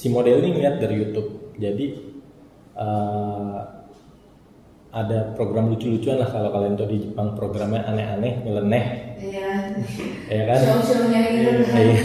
[0.00, 1.86] si model ini ngeliat dari YouTube jadi
[2.78, 3.60] eh,
[4.90, 8.86] ada program lucu-lucuan lah kalau kalian tahu di Jepang programnya aneh-aneh nyeleneh
[9.20, 9.76] Iya.
[10.32, 11.50] ya kan gitu.
[11.76, 11.96] Iya.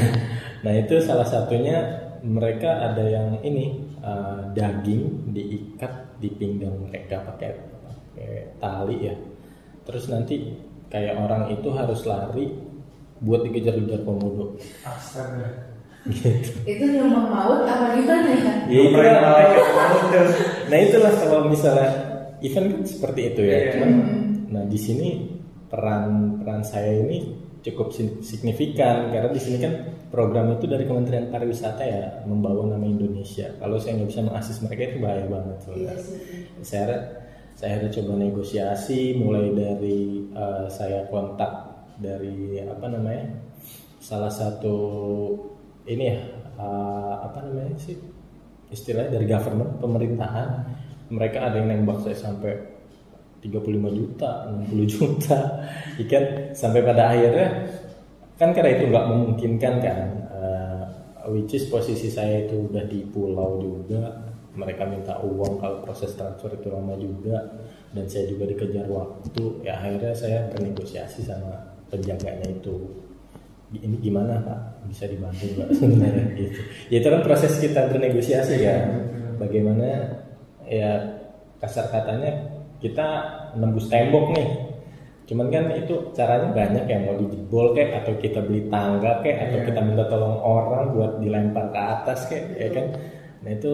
[0.68, 7.75] nah itu salah satunya mereka ada yang ini eh, daging diikat di pinggang mereka pakai
[8.16, 9.16] pakai tali ya
[9.84, 10.56] terus nanti
[10.88, 12.48] kayak orang itu harus lari
[13.20, 14.56] buat dikejar-kejar komodo
[14.88, 15.76] Astaga.
[16.08, 16.30] gitu
[16.70, 18.54] Itu nyumbang maut apa gimana ya?
[18.70, 19.18] Ya.
[20.70, 21.90] Nah itulah kalau misalnya
[22.46, 23.58] event kan seperti itu ya.
[23.58, 23.70] Iya.
[23.74, 23.92] Cuman,
[24.54, 25.34] nah di sini
[25.66, 27.34] peran peran saya ini
[27.66, 27.90] cukup
[28.22, 29.74] signifikan karena di sini kan
[30.14, 33.50] program itu dari Kementerian Pariwisata ya membawa nama Indonesia.
[33.58, 35.94] Kalau saya nggak bisa mengakses mereka itu bahaya banget Iya.
[36.62, 37.25] Saya
[37.56, 43.32] saya coba negosiasi mulai dari eh, saya kontak dari apa namanya
[44.04, 44.76] salah satu
[45.88, 46.20] ini ya
[46.60, 47.96] eh, apa namanya sih
[48.76, 50.50] istilahnya dari government pemerintahan.
[51.06, 52.76] Mereka ada yang nembak saya sampai
[53.46, 53.62] 35
[53.94, 55.38] juta 60 juta
[56.02, 56.24] ikan
[56.58, 57.50] sampai pada akhirnya
[58.36, 60.00] kan karena itu nggak memungkinkan kan
[60.34, 60.82] eh,
[61.30, 66.52] which is posisi saya itu udah di pulau juga mereka minta uang kalau proses transfer
[66.56, 67.38] itu lama juga
[67.92, 71.56] dan saya juga dikejar waktu ya akhirnya saya bernegosiasi sama
[71.92, 72.76] penjaganya itu.
[73.76, 74.88] Ini gimana pak?
[74.88, 75.70] Bisa dibantu nggak?
[75.80, 76.60] Sebenarnya gitu.
[76.88, 78.82] Ya itu kan proses kita bernegosiasi kan
[79.36, 80.16] bagaimana
[80.66, 81.04] ya
[81.60, 82.32] kasar katanya
[82.80, 83.08] kita
[83.60, 84.50] nembus tembok nih.
[85.26, 89.58] Cuman kan itu caranya banyak yang mau dijebol kayak atau kita beli tangga kayak atau
[89.58, 89.66] Iya.
[89.74, 92.86] kita minta tolong orang buat dilempar ke atas kayak ya kan?
[93.42, 93.74] Nah itu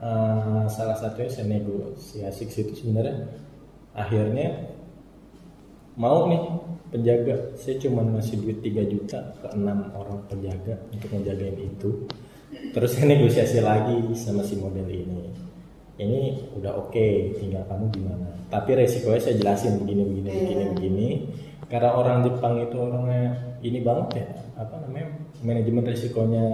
[0.00, 3.28] eh, salah satunya saya negosiasi ke situ sebenarnya
[3.94, 4.70] akhirnya
[6.00, 6.42] mau nih
[6.90, 7.34] penjaga.
[7.56, 11.90] Saya cuma ngasih duit 3 juta ke enam orang penjaga untuk menjagain itu.
[12.74, 15.30] Terus saya negosiasi lagi sama si model ini.
[16.00, 16.20] Ini
[16.58, 18.28] udah oke tinggal kamu gimana?
[18.50, 21.08] Tapi resikonya saya jelasin begini begini begini begini.
[21.70, 24.26] Karena orang Jepang itu orangnya ini banget ya
[24.58, 25.08] apa namanya
[25.46, 26.46] manajemen resikonya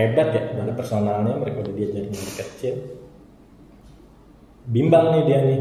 [0.00, 2.74] hebat ya dari personalnya mereka udah diajarin dari kecil.
[4.70, 5.60] Bimbang nih dia nih.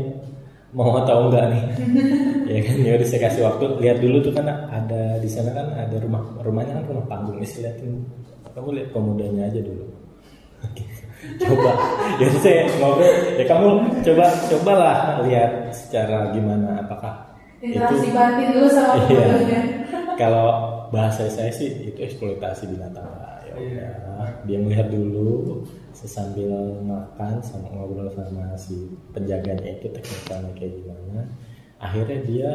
[0.70, 1.64] Mau atau enggak nih?
[2.50, 3.66] Ya kan ya udah saya kasih waktu.
[3.78, 7.46] Lihat dulu tuh kan ada di sana kan ada rumah rumahnya kan rumah panggung nih
[7.62, 8.02] liatin.
[8.58, 9.86] Kamu lihat pemudanya aja dulu.
[11.46, 11.72] Coba.
[12.18, 13.14] Ya saya ngobrol.
[13.38, 13.70] Ya kamu
[14.02, 14.98] coba cobalah
[15.30, 19.28] lihat secara gimana apakah Interaksi batin dulu sama Iya.
[20.16, 20.48] kalau
[20.96, 23.04] bahasa saya sih itu eksploitasi binatang
[23.60, 30.74] Ya udah dia melihat dulu sesambil makan sama ngobrol sama si penjaganya itu teknikalnya kayak
[30.80, 31.24] gimana.
[31.80, 32.50] Akhirnya dia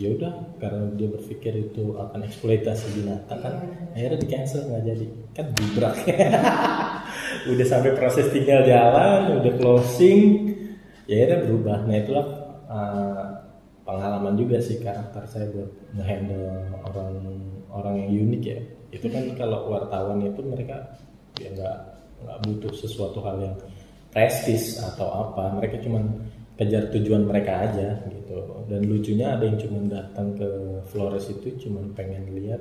[0.00, 3.54] ya udah karena dia berpikir itu akan eksploitasi binatang kan
[3.92, 5.06] akhirnya di cancel nggak jadi.
[5.34, 5.94] Kan dibrak.
[7.50, 10.52] Udah sampai proses tinggal jalan udah closing.
[11.08, 11.78] Ya akhirnya berubah.
[11.88, 12.26] Nah itulah
[12.68, 13.24] uh,
[13.86, 17.10] pengalaman juga sih karakter saya buat ngehandle orang
[17.70, 20.98] orang yang unik ya itu kan kalau wartawan itu mereka
[21.38, 21.76] ya nggak
[22.20, 23.56] nggak butuh sesuatu hal yang
[24.10, 26.10] prestis atau apa mereka cuman
[26.58, 28.36] kejar tujuan mereka aja gitu
[28.68, 30.48] dan lucunya ada yang cuman datang ke
[30.92, 32.60] Flores itu cuman pengen lihat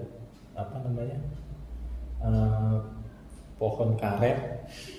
[0.55, 1.19] apa namanya
[2.23, 2.77] eh,
[3.59, 4.37] pohon karet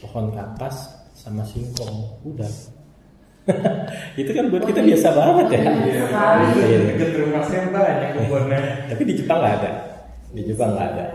[0.05, 2.53] pohon kapas sama singkong udah
[4.21, 5.62] itu kan buat kita biasa banget ya
[6.69, 6.79] Iya,
[7.25, 8.11] rumah saya banyak
[8.93, 9.89] tapi di Jepang nggak ada
[10.31, 11.07] di Jepang nggak ada.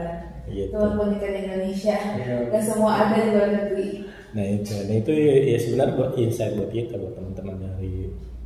[0.46, 0.70] Gitu.
[0.70, 1.98] Teman-teman kita di Indonesia.
[2.22, 2.38] Iya.
[2.54, 3.90] Dan semua ada di luar negeri.
[4.36, 4.76] nah itu.
[4.84, 7.96] Nah itu ya, ya sebenarnya buat insight buat kita buat teman-teman dari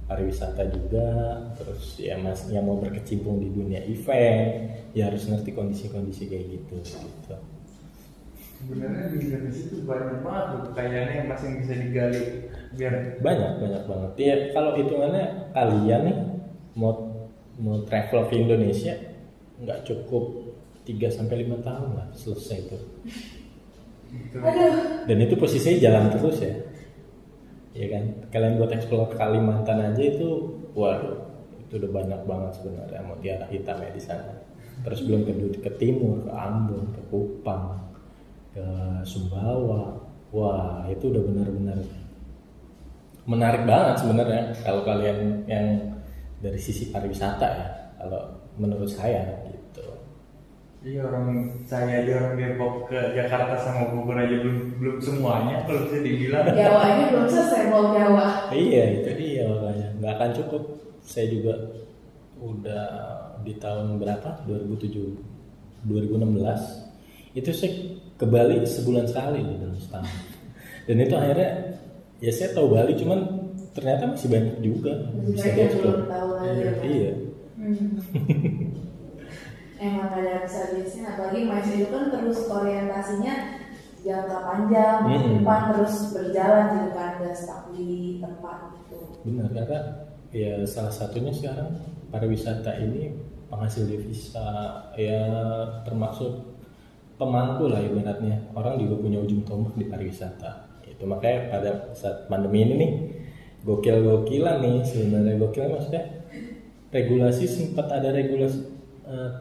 [0.07, 1.09] pariwisata juga.
[1.59, 6.75] Terus ya mas yang mau berkecimpung di dunia event ya harus ngerti kondisi-kondisi kayak gitu
[6.79, 7.35] gitu.
[8.59, 12.21] Sebenarnya di Indonesia itu banyak banget tuh kayaknya yang masih bisa digali
[12.75, 14.11] biar banyak banyak banget.
[14.19, 16.17] Ya kalau hitungannya kalian nih
[16.77, 16.93] mau
[17.59, 19.08] mau travel ke Indonesia
[19.63, 20.55] nggak cukup
[20.87, 22.77] 3 sampai lima tahun lah selesai itu.
[24.09, 24.37] Gitu.
[25.05, 26.55] Dan itu posisinya jalan terus ya.
[27.77, 28.03] Ya kan?
[28.33, 31.29] Kalian buat explore Kalimantan aja itu waduh
[31.61, 32.99] itu udah banyak banget sebenarnya.
[33.05, 34.33] Mau tiara hitamnya di sana.
[34.81, 37.77] Terus belum ke, ke timur ke Ambon ke Kupang
[38.57, 38.65] ke
[39.05, 39.93] Sumbawa.
[40.33, 41.77] Wah itu udah benar-benar
[43.29, 45.93] menarik banget sebenarnya kalau kalian yang
[46.41, 47.67] dari sisi pariwisata ya.
[48.01, 48.21] Kalau
[48.57, 49.48] menurut saya
[50.79, 55.91] Iya orang saya aja orang Depok ke Jakarta sama Bogor aja belum belum semuanya kalau
[55.91, 56.47] bisa dibilang.
[56.55, 58.47] Jawa ini belum selesai mau Jawa.
[58.55, 60.63] Iya itu dia makanya nggak akan cukup.
[61.03, 61.53] Saya juga
[62.39, 62.87] udah
[63.43, 67.71] di tahun berapa 2007 2016 itu saya
[68.15, 70.15] ke Bali sebulan sekali di dalam setahun.
[70.87, 71.51] Dan itu akhirnya
[72.23, 73.19] ya saya tahu Bali cuman
[73.75, 74.95] ternyata masih banyak juga
[75.27, 75.51] bisa
[76.07, 76.55] tahu lagi.
[76.55, 76.71] Iya.
[76.87, 77.11] Iya.
[77.59, 77.99] Hmm.
[79.79, 83.35] Emang ada habis-habisnya apalagi Malaysia itu kan terus orientasinya
[83.99, 85.39] jangka panjang, Hmm.
[85.39, 88.99] depan terus berjalan gitu kan, nggak stuck di tempat gitu.
[89.23, 89.79] Benar karena
[90.35, 91.79] ya salah satunya sekarang
[92.11, 93.15] pariwisata ini
[93.49, 94.47] penghasil devisa
[94.99, 95.23] ya
[95.87, 96.59] termasuk
[97.15, 98.51] pemangku lah ibaratnya.
[98.55, 100.79] Orang juga punya ujung tombak di pariwisata.
[100.87, 102.91] Itu makanya pada saat pandemi ini nih
[103.63, 105.35] gokil-gokilan nih sebenarnya.
[105.39, 106.03] Gokil maksudnya
[106.91, 108.63] regulasi sempat ada regulasi
[109.09, 109.31] eh,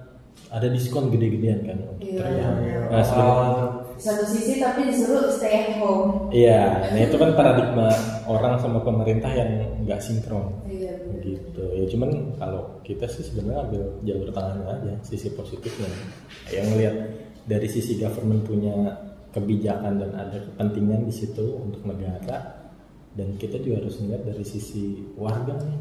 [0.49, 2.19] ada diskon gede-gedean kan untuk Iya.
[2.19, 2.57] terbang.
[2.59, 3.53] Iya, Nah, sebenarnya
[3.93, 7.89] di satu sisi tapi disuruh stay at home Iya, nah itu kan paradigma
[8.25, 9.51] orang sama pemerintah yang
[9.83, 11.21] nggak sinkron iya bener.
[11.21, 11.65] gitu.
[11.69, 15.91] Ya cuman kalau kita sih sebenarnya ambil jalur tengahnya aja, sisi positifnya.
[16.49, 16.97] Yang ngelihat
[17.45, 18.77] dari sisi government punya
[19.29, 22.71] kebijakan dan ada kepentingan di situ untuk negara
[23.13, 25.79] dan kita juga harus melihat dari sisi warga nih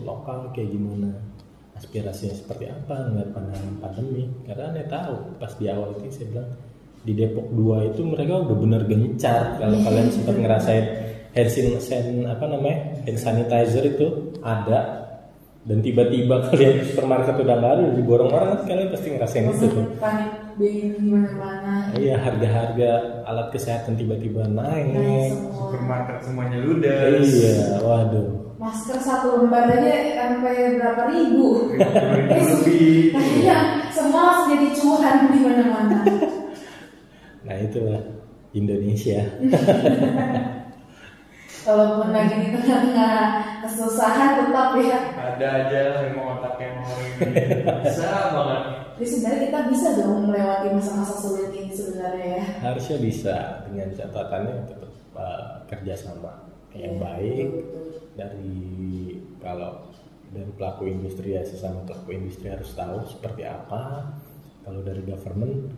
[0.00, 1.10] lokal kayak gimana
[1.78, 4.26] aspirasinya seperti apa ngeliat pandangan pandemi.
[4.44, 6.50] Karena aneh tahu pas di awal itu saya bilang
[7.06, 9.56] di Depok 2 itu mereka udah bener gencar.
[9.62, 10.84] Kalau kalian sempat ngerasain
[11.32, 14.98] hand san- san- apa namanya hand sanitizer itu ada.
[15.68, 19.66] Dan tiba-tiba kalian di supermarket udah ada diborong orang kan kalian pasti ngerasain itu.
[19.68, 24.90] Tuh panik mana-mana iya harga-harga alat kesehatan tiba-tiba naik.
[24.90, 25.54] Naik semua.
[25.54, 27.30] Supermarket semuanya ludes.
[27.30, 35.16] Iya waduh masker satu lembar aja sampai berapa ribu lebih Iya, semua harus jadi cuan
[35.32, 35.98] di mana-mana.
[37.48, 38.02] nah itulah
[38.52, 39.24] Indonesia
[41.58, 43.16] Kalaupun lagi di tengah-tengah
[43.60, 44.98] kesusahan tetap ya.
[45.20, 47.28] ada aja lah yang mau otaknya mau ini
[47.84, 48.62] bisa banget
[48.96, 52.44] Jadi sebenarnya kita bisa dong melewati masa-masa sulit ini sebenarnya ya.
[52.64, 53.36] harusnya bisa
[53.68, 56.32] dengan catatannya tetap uh, kerjasama
[56.78, 57.48] yang Iya, baik
[58.14, 58.56] dari
[59.42, 59.90] kalau
[60.30, 64.14] dari pelaku industri ya sesama pelaku industri harus tahu seperti apa.
[64.62, 65.72] Kalau dari government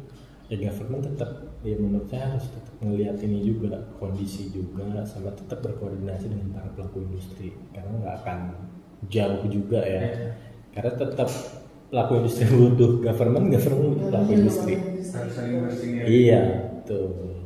[0.50, 1.30] ya government tetap
[1.62, 6.68] ya menurut saya harus tetap melihat ini juga kondisi juga sama tetap berkoordinasi dengan para
[6.74, 7.54] pelaku industri.
[7.70, 8.38] Karena nggak akan
[9.08, 10.02] jauh juga ya.
[10.04, 10.28] Iya.
[10.70, 11.26] karena tetap
[11.90, 14.74] pelaku industri butuh government government butuh pelaku industri.
[15.10, 16.40] harus saling bersinergi iya
[16.86, 17.40] tuh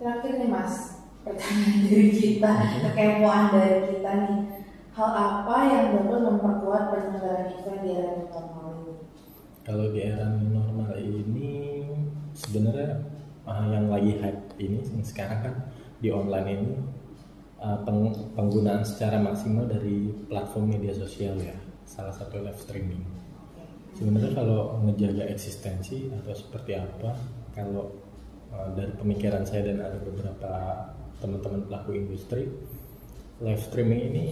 [0.00, 2.52] Terakhir nih Mas, pertanyaan dari kita,
[2.90, 4.40] kekepoan dari kita nih.
[4.90, 8.94] Hal apa yang dapat memperkuat penyelenggaraan event di era normal ini?
[9.62, 11.50] Kalau di era normal ini
[12.34, 12.90] sebenarnya
[13.46, 15.54] ah, yang lagi hype ini yang sekarang kan
[16.00, 16.72] di online ini
[17.60, 23.04] peng- penggunaan secara maksimal dari platform media sosial ya salah satu live streaming.
[23.94, 27.14] Sebenarnya kalau ngejaga eksistensi atau seperti apa
[27.52, 27.92] kalau
[28.50, 30.50] ah, dari pemikiran saya dan ada beberapa
[31.20, 32.48] teman-teman pelaku industri
[33.40, 34.26] live streaming ini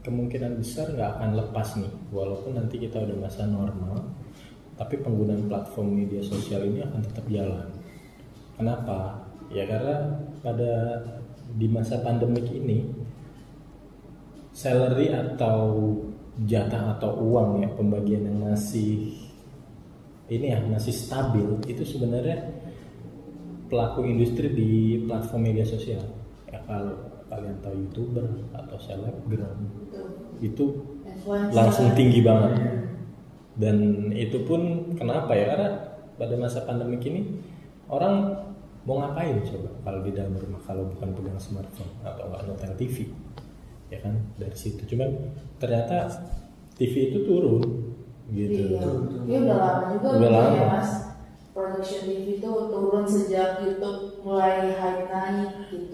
[0.00, 4.00] kemungkinan besar nggak akan lepas nih walaupun nanti kita udah masa normal
[4.80, 7.68] tapi penggunaan platform media sosial ini akan tetap jalan.
[8.56, 9.28] Kenapa?
[9.52, 11.04] Ya karena pada
[11.52, 12.88] di masa pandemik ini
[14.56, 15.92] salary atau
[16.48, 19.20] jatah atau uang ya pembagian yang masih
[20.32, 22.40] ini ya masih stabil itu sebenarnya
[23.68, 24.70] pelaku industri di
[25.04, 26.19] platform media sosial
[26.50, 26.94] ya kalau
[27.30, 29.58] kalian tahu youtuber atau selebgram
[30.42, 30.64] itu
[31.52, 32.52] langsung tinggi banget.
[33.54, 33.76] Dan
[34.10, 34.60] itu pun
[34.96, 35.52] kenapa ya?
[35.54, 35.68] Karena
[36.16, 37.38] pada masa pandemik ini
[37.86, 38.34] orang
[38.82, 43.12] mau ngapain coba kalau di dalam rumah kalau bukan pegang smartphone atau nggak nonton TV
[43.88, 44.16] ya kan?
[44.40, 44.80] Dari situ.
[44.88, 45.12] Cuman
[45.60, 46.08] ternyata
[46.74, 47.60] TV itu turun
[48.32, 48.74] gitu.
[48.74, 48.80] Iya,
[49.28, 50.56] Iya, udah lama juga Udah mungkin lama.
[50.56, 50.90] ya mas.
[51.50, 55.49] Production TV itu turun sejak YouTube mulai hype naik.
[55.49, 55.49] gitu.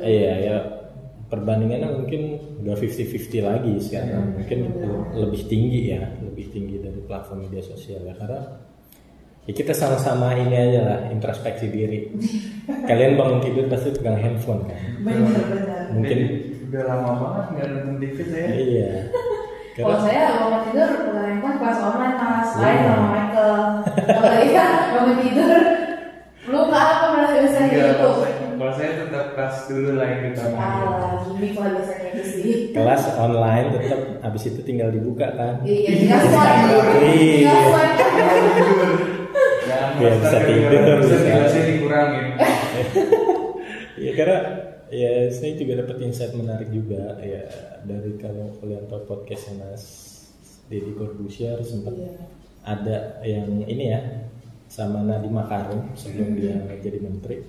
[0.07, 0.57] Iya ya.
[1.27, 2.23] Perbandingannya mungkin
[2.63, 4.23] nggak 50-50 lagi sekarang.
[4.23, 5.27] Hmm, mungkin benar.
[5.27, 8.15] lebih tinggi ya lebih tinggi dari platform media sosial ya.
[8.15, 8.47] Karena
[9.43, 12.15] ya kita sama-sama ini aja lah introspeksi diri.
[12.89, 14.79] Kalian bangun tidur pasti pegang handphone kan?
[15.93, 16.19] Mungkin
[16.67, 18.49] udah lama banget nggak nonton TV saya.
[18.55, 18.91] Iya.
[19.77, 22.63] Kalau saya bangun tidur pegang handphone kelas online mas, Iya.
[22.63, 23.57] lain sama Michael.
[24.07, 25.59] Kalau iya bangun tidur,
[26.47, 28.11] lu ke apa malah biasanya gitu.
[28.57, 30.73] Kalau saya- tetap kelas dulu lah yang utama Ah,
[31.23, 32.55] gimmick lah biasanya itu sih.
[32.71, 35.55] kelas online tetap habis itu tinggal dibuka kan?
[35.61, 37.55] Iya, tinggal swipe, Iya.
[37.63, 38.05] swipe.
[39.67, 42.27] Jangan Biar master bisa tidur, bisa jelasnya dikurangin.
[43.97, 44.39] Ya karena
[44.87, 47.17] ya saya juga dapat insight menarik juga.
[47.19, 47.49] Ya
[47.83, 49.83] dari kalau kalian tahu podcastnya Mas
[50.67, 52.13] Deddy Corbusier sempat Iya.
[52.63, 54.01] ada yang ini ya
[54.67, 57.41] sama Nadiem Makarim sebelum dia jadi menteri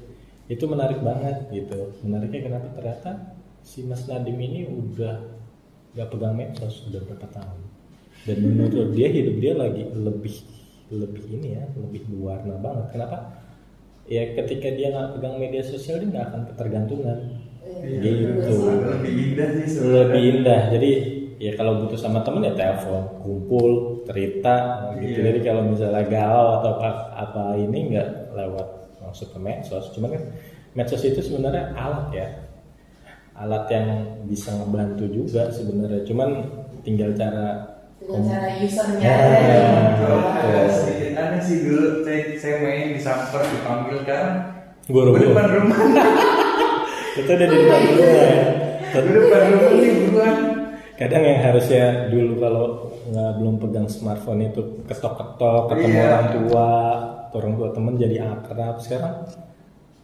[0.48, 1.92] itu menarik banget gitu.
[2.08, 2.68] Menariknya kenapa?
[2.76, 3.12] Ternyata
[3.60, 5.20] si Mas Nadiem ini udah
[5.92, 7.60] gak pegang medsos udah berapa tahun.
[8.24, 10.36] Dan menurut dia hidup dia lagi lebih
[10.88, 12.96] lebih ini ya lebih berwarna banget.
[12.96, 13.18] Kenapa?
[14.08, 17.20] Ya ketika dia nggak pegang media sosial dia nggak akan ketergantungan.
[17.68, 18.52] Iya, Gitu.
[18.56, 18.76] sih.
[18.80, 20.00] lebih indah sih sebenarnya.
[20.08, 20.62] lebih indah.
[20.72, 20.92] Jadi
[21.38, 23.70] ya kalau butuh sama temen ya telepon kumpul
[24.08, 24.56] cerita
[24.98, 25.20] gitu.
[25.22, 25.24] Iya.
[25.36, 28.68] jadi kalau misalnya galau atau apa, apa ini nggak lewat
[29.24, 30.24] ke medsos cuman kan
[30.74, 32.28] medsos itu sebenarnya alat ya
[33.34, 33.88] alat yang
[34.26, 36.30] bisa ngebantu juga sebenarnya cuman
[36.82, 39.16] tinggal cara Dengan cara usernya Ya.
[39.18, 39.58] aja.
[39.98, 41.18] Kalau Betul.
[41.18, 44.26] ada sih dulu saya, saya main disamper dipanggil kan
[44.86, 45.18] Buru-buru.
[45.20, 45.80] Gue depan rumah.
[47.18, 48.40] itu udah di depan rumah ya
[48.94, 50.36] Gue depan rumah nih buruan.
[50.94, 52.66] kadang yang harusnya dulu kalau
[53.08, 56.06] nggak belum pegang smartphone itu ketok-ketok ketemu Iya.
[56.08, 56.70] orang tua
[57.38, 59.24] orang tua temen jadi akrab sekarang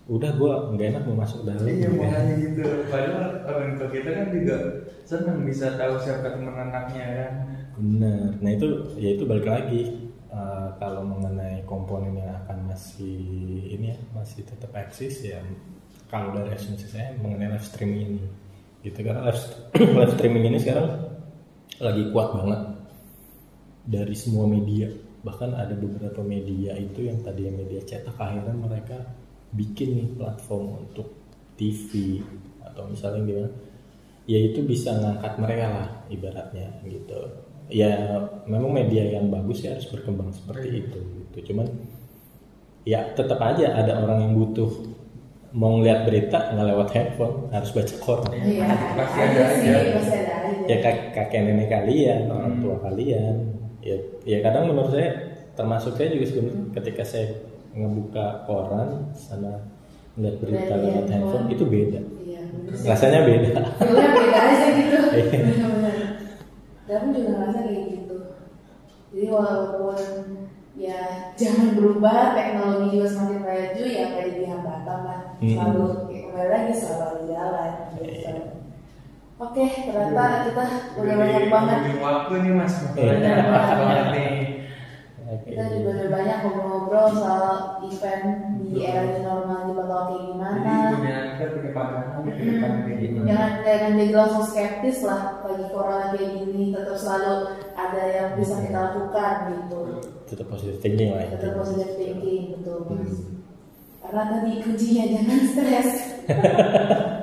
[0.04, 1.90] udah gua nggak enak mau masuk dalam Iya ya.
[1.90, 2.64] makanya gitu.
[2.92, 4.58] Padahal orang tua kita kan juga
[5.04, 7.34] senang bisa tahu siapa teman anaknya kan.
[7.74, 9.82] benar nah itu ya itu balik lagi
[10.30, 13.18] eh, kalau mengenai komponen yang akan masih
[13.74, 15.42] ini ya masih tetap eksis ya
[16.06, 18.24] kalau dari asumsi saya mengenai live streaming ini
[18.84, 19.42] gitu karena live,
[20.00, 20.86] live streaming ini sekarang
[21.82, 22.62] lagi kuat banget
[23.84, 24.88] dari semua media
[25.24, 29.00] bahkan ada beberapa media itu yang tadi media cetak akhirnya mereka
[29.56, 31.08] bikin nih platform untuk
[31.56, 32.20] TV
[32.60, 33.50] atau misalnya gimana
[34.28, 37.20] ya itu bisa ngangkat mereka lah ibaratnya gitu.
[37.72, 41.54] Ya memang media yang bagus ya harus berkembang seperti itu gitu.
[41.54, 41.68] Cuman
[42.84, 44.72] ya tetap aja ada orang yang butuh
[45.54, 48.32] mau ngeliat berita nggak lewat handphone harus baca koran.
[48.34, 48.66] Iya,
[48.98, 49.92] Pasti ada ada sih, aja.
[49.96, 53.36] pasti ada ya kak kakek nenek kalian orang tua kalian
[53.84, 55.12] ya ya kadang menurut saya
[55.54, 57.28] termasuk saya juga sebenarnya ketika saya
[57.76, 59.60] ngebuka koran sama
[60.16, 61.46] ngeliat berita lewat handphone handphone.
[61.52, 62.42] itu beda Iya,
[62.88, 63.52] rasanya beda
[63.84, 64.98] beda aja gitu.
[65.14, 65.30] Iya.
[65.46, 65.98] Bener-bener.
[66.90, 68.18] Tapi juga ngerasa kayak gitu.
[69.14, 69.98] Jadi walaupun
[70.74, 71.00] ya
[71.38, 75.20] jangan berubah, teknologi juga semakin maju, ya kayak di hambatan lah.
[75.38, 75.54] Hmm.
[75.54, 77.72] Selalu kayak kembali lagi selalu jalan.
[78.02, 78.53] Gitu.
[79.44, 80.64] Oke, ternyata kita
[80.96, 81.80] udah banyak banget.
[82.00, 82.74] Waktu nih mas.
[82.96, 83.12] Iya.
[83.12, 84.36] Banyak banget nih.
[85.24, 85.48] Oke.
[85.52, 88.26] Kita juga udah banyak ngobrol-ngobrol soal event
[88.64, 90.62] di era new normal di bakal kayak gimana.
[90.64, 92.14] Jadi punya kita punya pandangan
[93.28, 97.34] jangan jangan jadi langsung skeptis lah lagi corona kayak gini tetap selalu
[97.76, 99.80] ada yang bisa kita lakukan gitu
[100.30, 101.60] tetap positif thinking lah tetap intinya.
[101.60, 103.14] positive thinking betul mas
[104.04, 105.90] karena tadi kuncinya jangan stres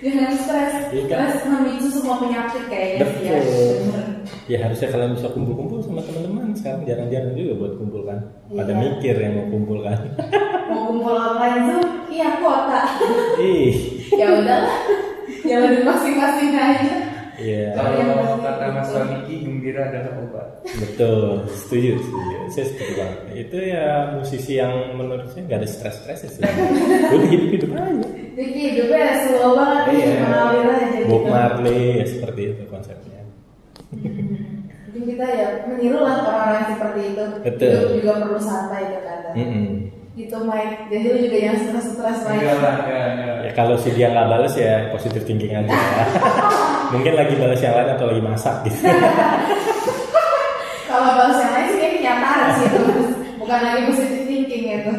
[0.00, 0.74] jangan stres.
[0.90, 1.04] Iya.
[1.06, 2.98] Stres memicu semua penyakit kayaknya.
[3.22, 3.68] Ya Betul.
[3.86, 4.06] Bener.
[4.46, 6.82] ya harusnya kalian bisa kumpul-kumpul sama teman-teman sekarang.
[6.84, 8.18] Jarang-jarang juga buat kumpul kan?
[8.48, 8.80] Pada Iya.
[8.82, 9.98] mikir yang mau kumpul kan?
[10.66, 12.82] Mau kumpul online zoom iya kuota.
[13.38, 13.74] Ih.
[14.20, 14.78] Ya udahlah.
[15.42, 16.94] Jangan di masing-masing aja
[17.36, 18.00] iya Kalau
[18.38, 20.46] kata Mas Waniki gembira adalah obat.
[20.76, 26.18] betul setuju setuju saya setuju banget itu ya musisi yang menurut saya nggak ada stres-stres
[26.26, 26.42] sih
[27.14, 30.08] udah hidup hidup aja jadi hidupnya slow banget Iya.
[30.20, 33.20] mengalir aja Bob gitu Marley ya seperti itu konsepnya
[34.86, 37.24] Mungkin kita ya meniru lah orang-orang seperti itu.
[37.44, 37.68] Betul.
[37.70, 39.34] Hidup juga perlu santai terkadang.
[39.36, 39.66] Mm-mm.
[40.16, 40.88] Gitu Mike.
[40.88, 42.40] Jadi lu juga yang stres-stres Mike.
[42.40, 43.36] Enggak lah, enggak, enggak.
[43.44, 45.68] ya kalau si dia nggak balas ya positif thinking aja
[46.88, 48.78] mungkin lagi balas yang lain atau lagi masak gitu
[50.86, 52.82] Kalau balas yang lain sih kayak kenyataan sih itu.
[53.36, 54.92] Bukan lagi positive thinking gitu.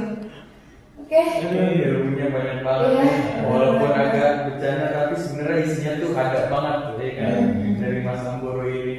[0.99, 1.21] Oke.
[1.39, 3.05] Ini ilmunya banyak banget Iya.
[3.43, 7.75] Walaupun agak bercanda tapi sebenarnya isinya tuh ada banget tuh ya kan Hmm.
[7.79, 8.95] dari Mas Samboro ini.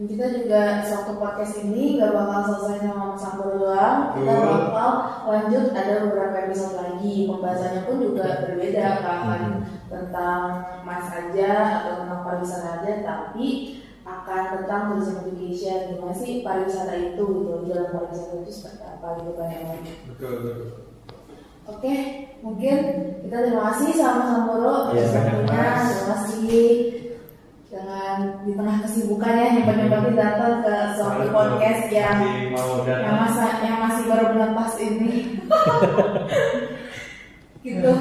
[0.00, 3.98] Kita juga satu podcast ini gak bakal selesai sama Mas Sambor doang.
[4.16, 4.32] Kita
[5.26, 7.28] Lanjut ada beberapa episode lagi.
[7.28, 9.42] Pembahasannya pun juga berbeda, nggak akan
[9.90, 10.42] tentang
[10.86, 13.46] Mas aja atau tentang pariwisata aja, tapi
[14.06, 15.78] akan tentang tourism education.
[15.94, 17.52] Gimana sih pariwisata itu gitu?
[17.64, 19.60] Di dalam pariwisata itu seperti apa gitu kan ya.
[20.10, 20.68] Betul, betul.
[21.70, 21.94] Oke,
[22.42, 22.76] mungkin
[23.22, 24.90] kita terima kasih sama Samboro.
[24.90, 25.86] Mas.
[25.94, 26.99] Terima kasih
[27.70, 32.18] dengan di tengah kesibukannya yang banyak datang ke suatu podcast yang
[32.82, 35.38] yang masa yang masih baru bulan pas ini.
[37.64, 37.92] gitu.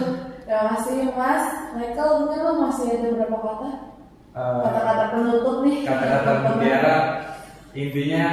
[0.50, 1.46] Terima kasih Mas.
[1.78, 3.70] Michael, mungkin lo masih ada beberapa kata?
[4.34, 5.86] Eh, Kata-kata penutup nih.
[5.86, 6.98] kata-kata mutiara
[7.78, 8.26] intinya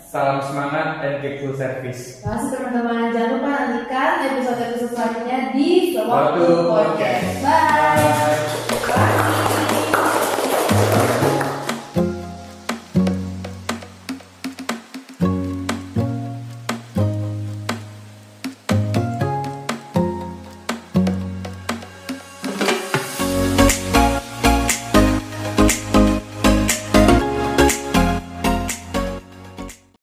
[0.00, 2.24] salam semangat and keep full service.
[2.24, 3.12] Terima kasih teman-teman.
[3.12, 5.68] Jangan lupa nantikan episode-episode selanjutnya di
[6.00, 6.72] Waktu Sewaktu Podcast.
[6.72, 7.28] Podcast.
[7.44, 8.08] Bye.
[8.88, 9.21] Bye.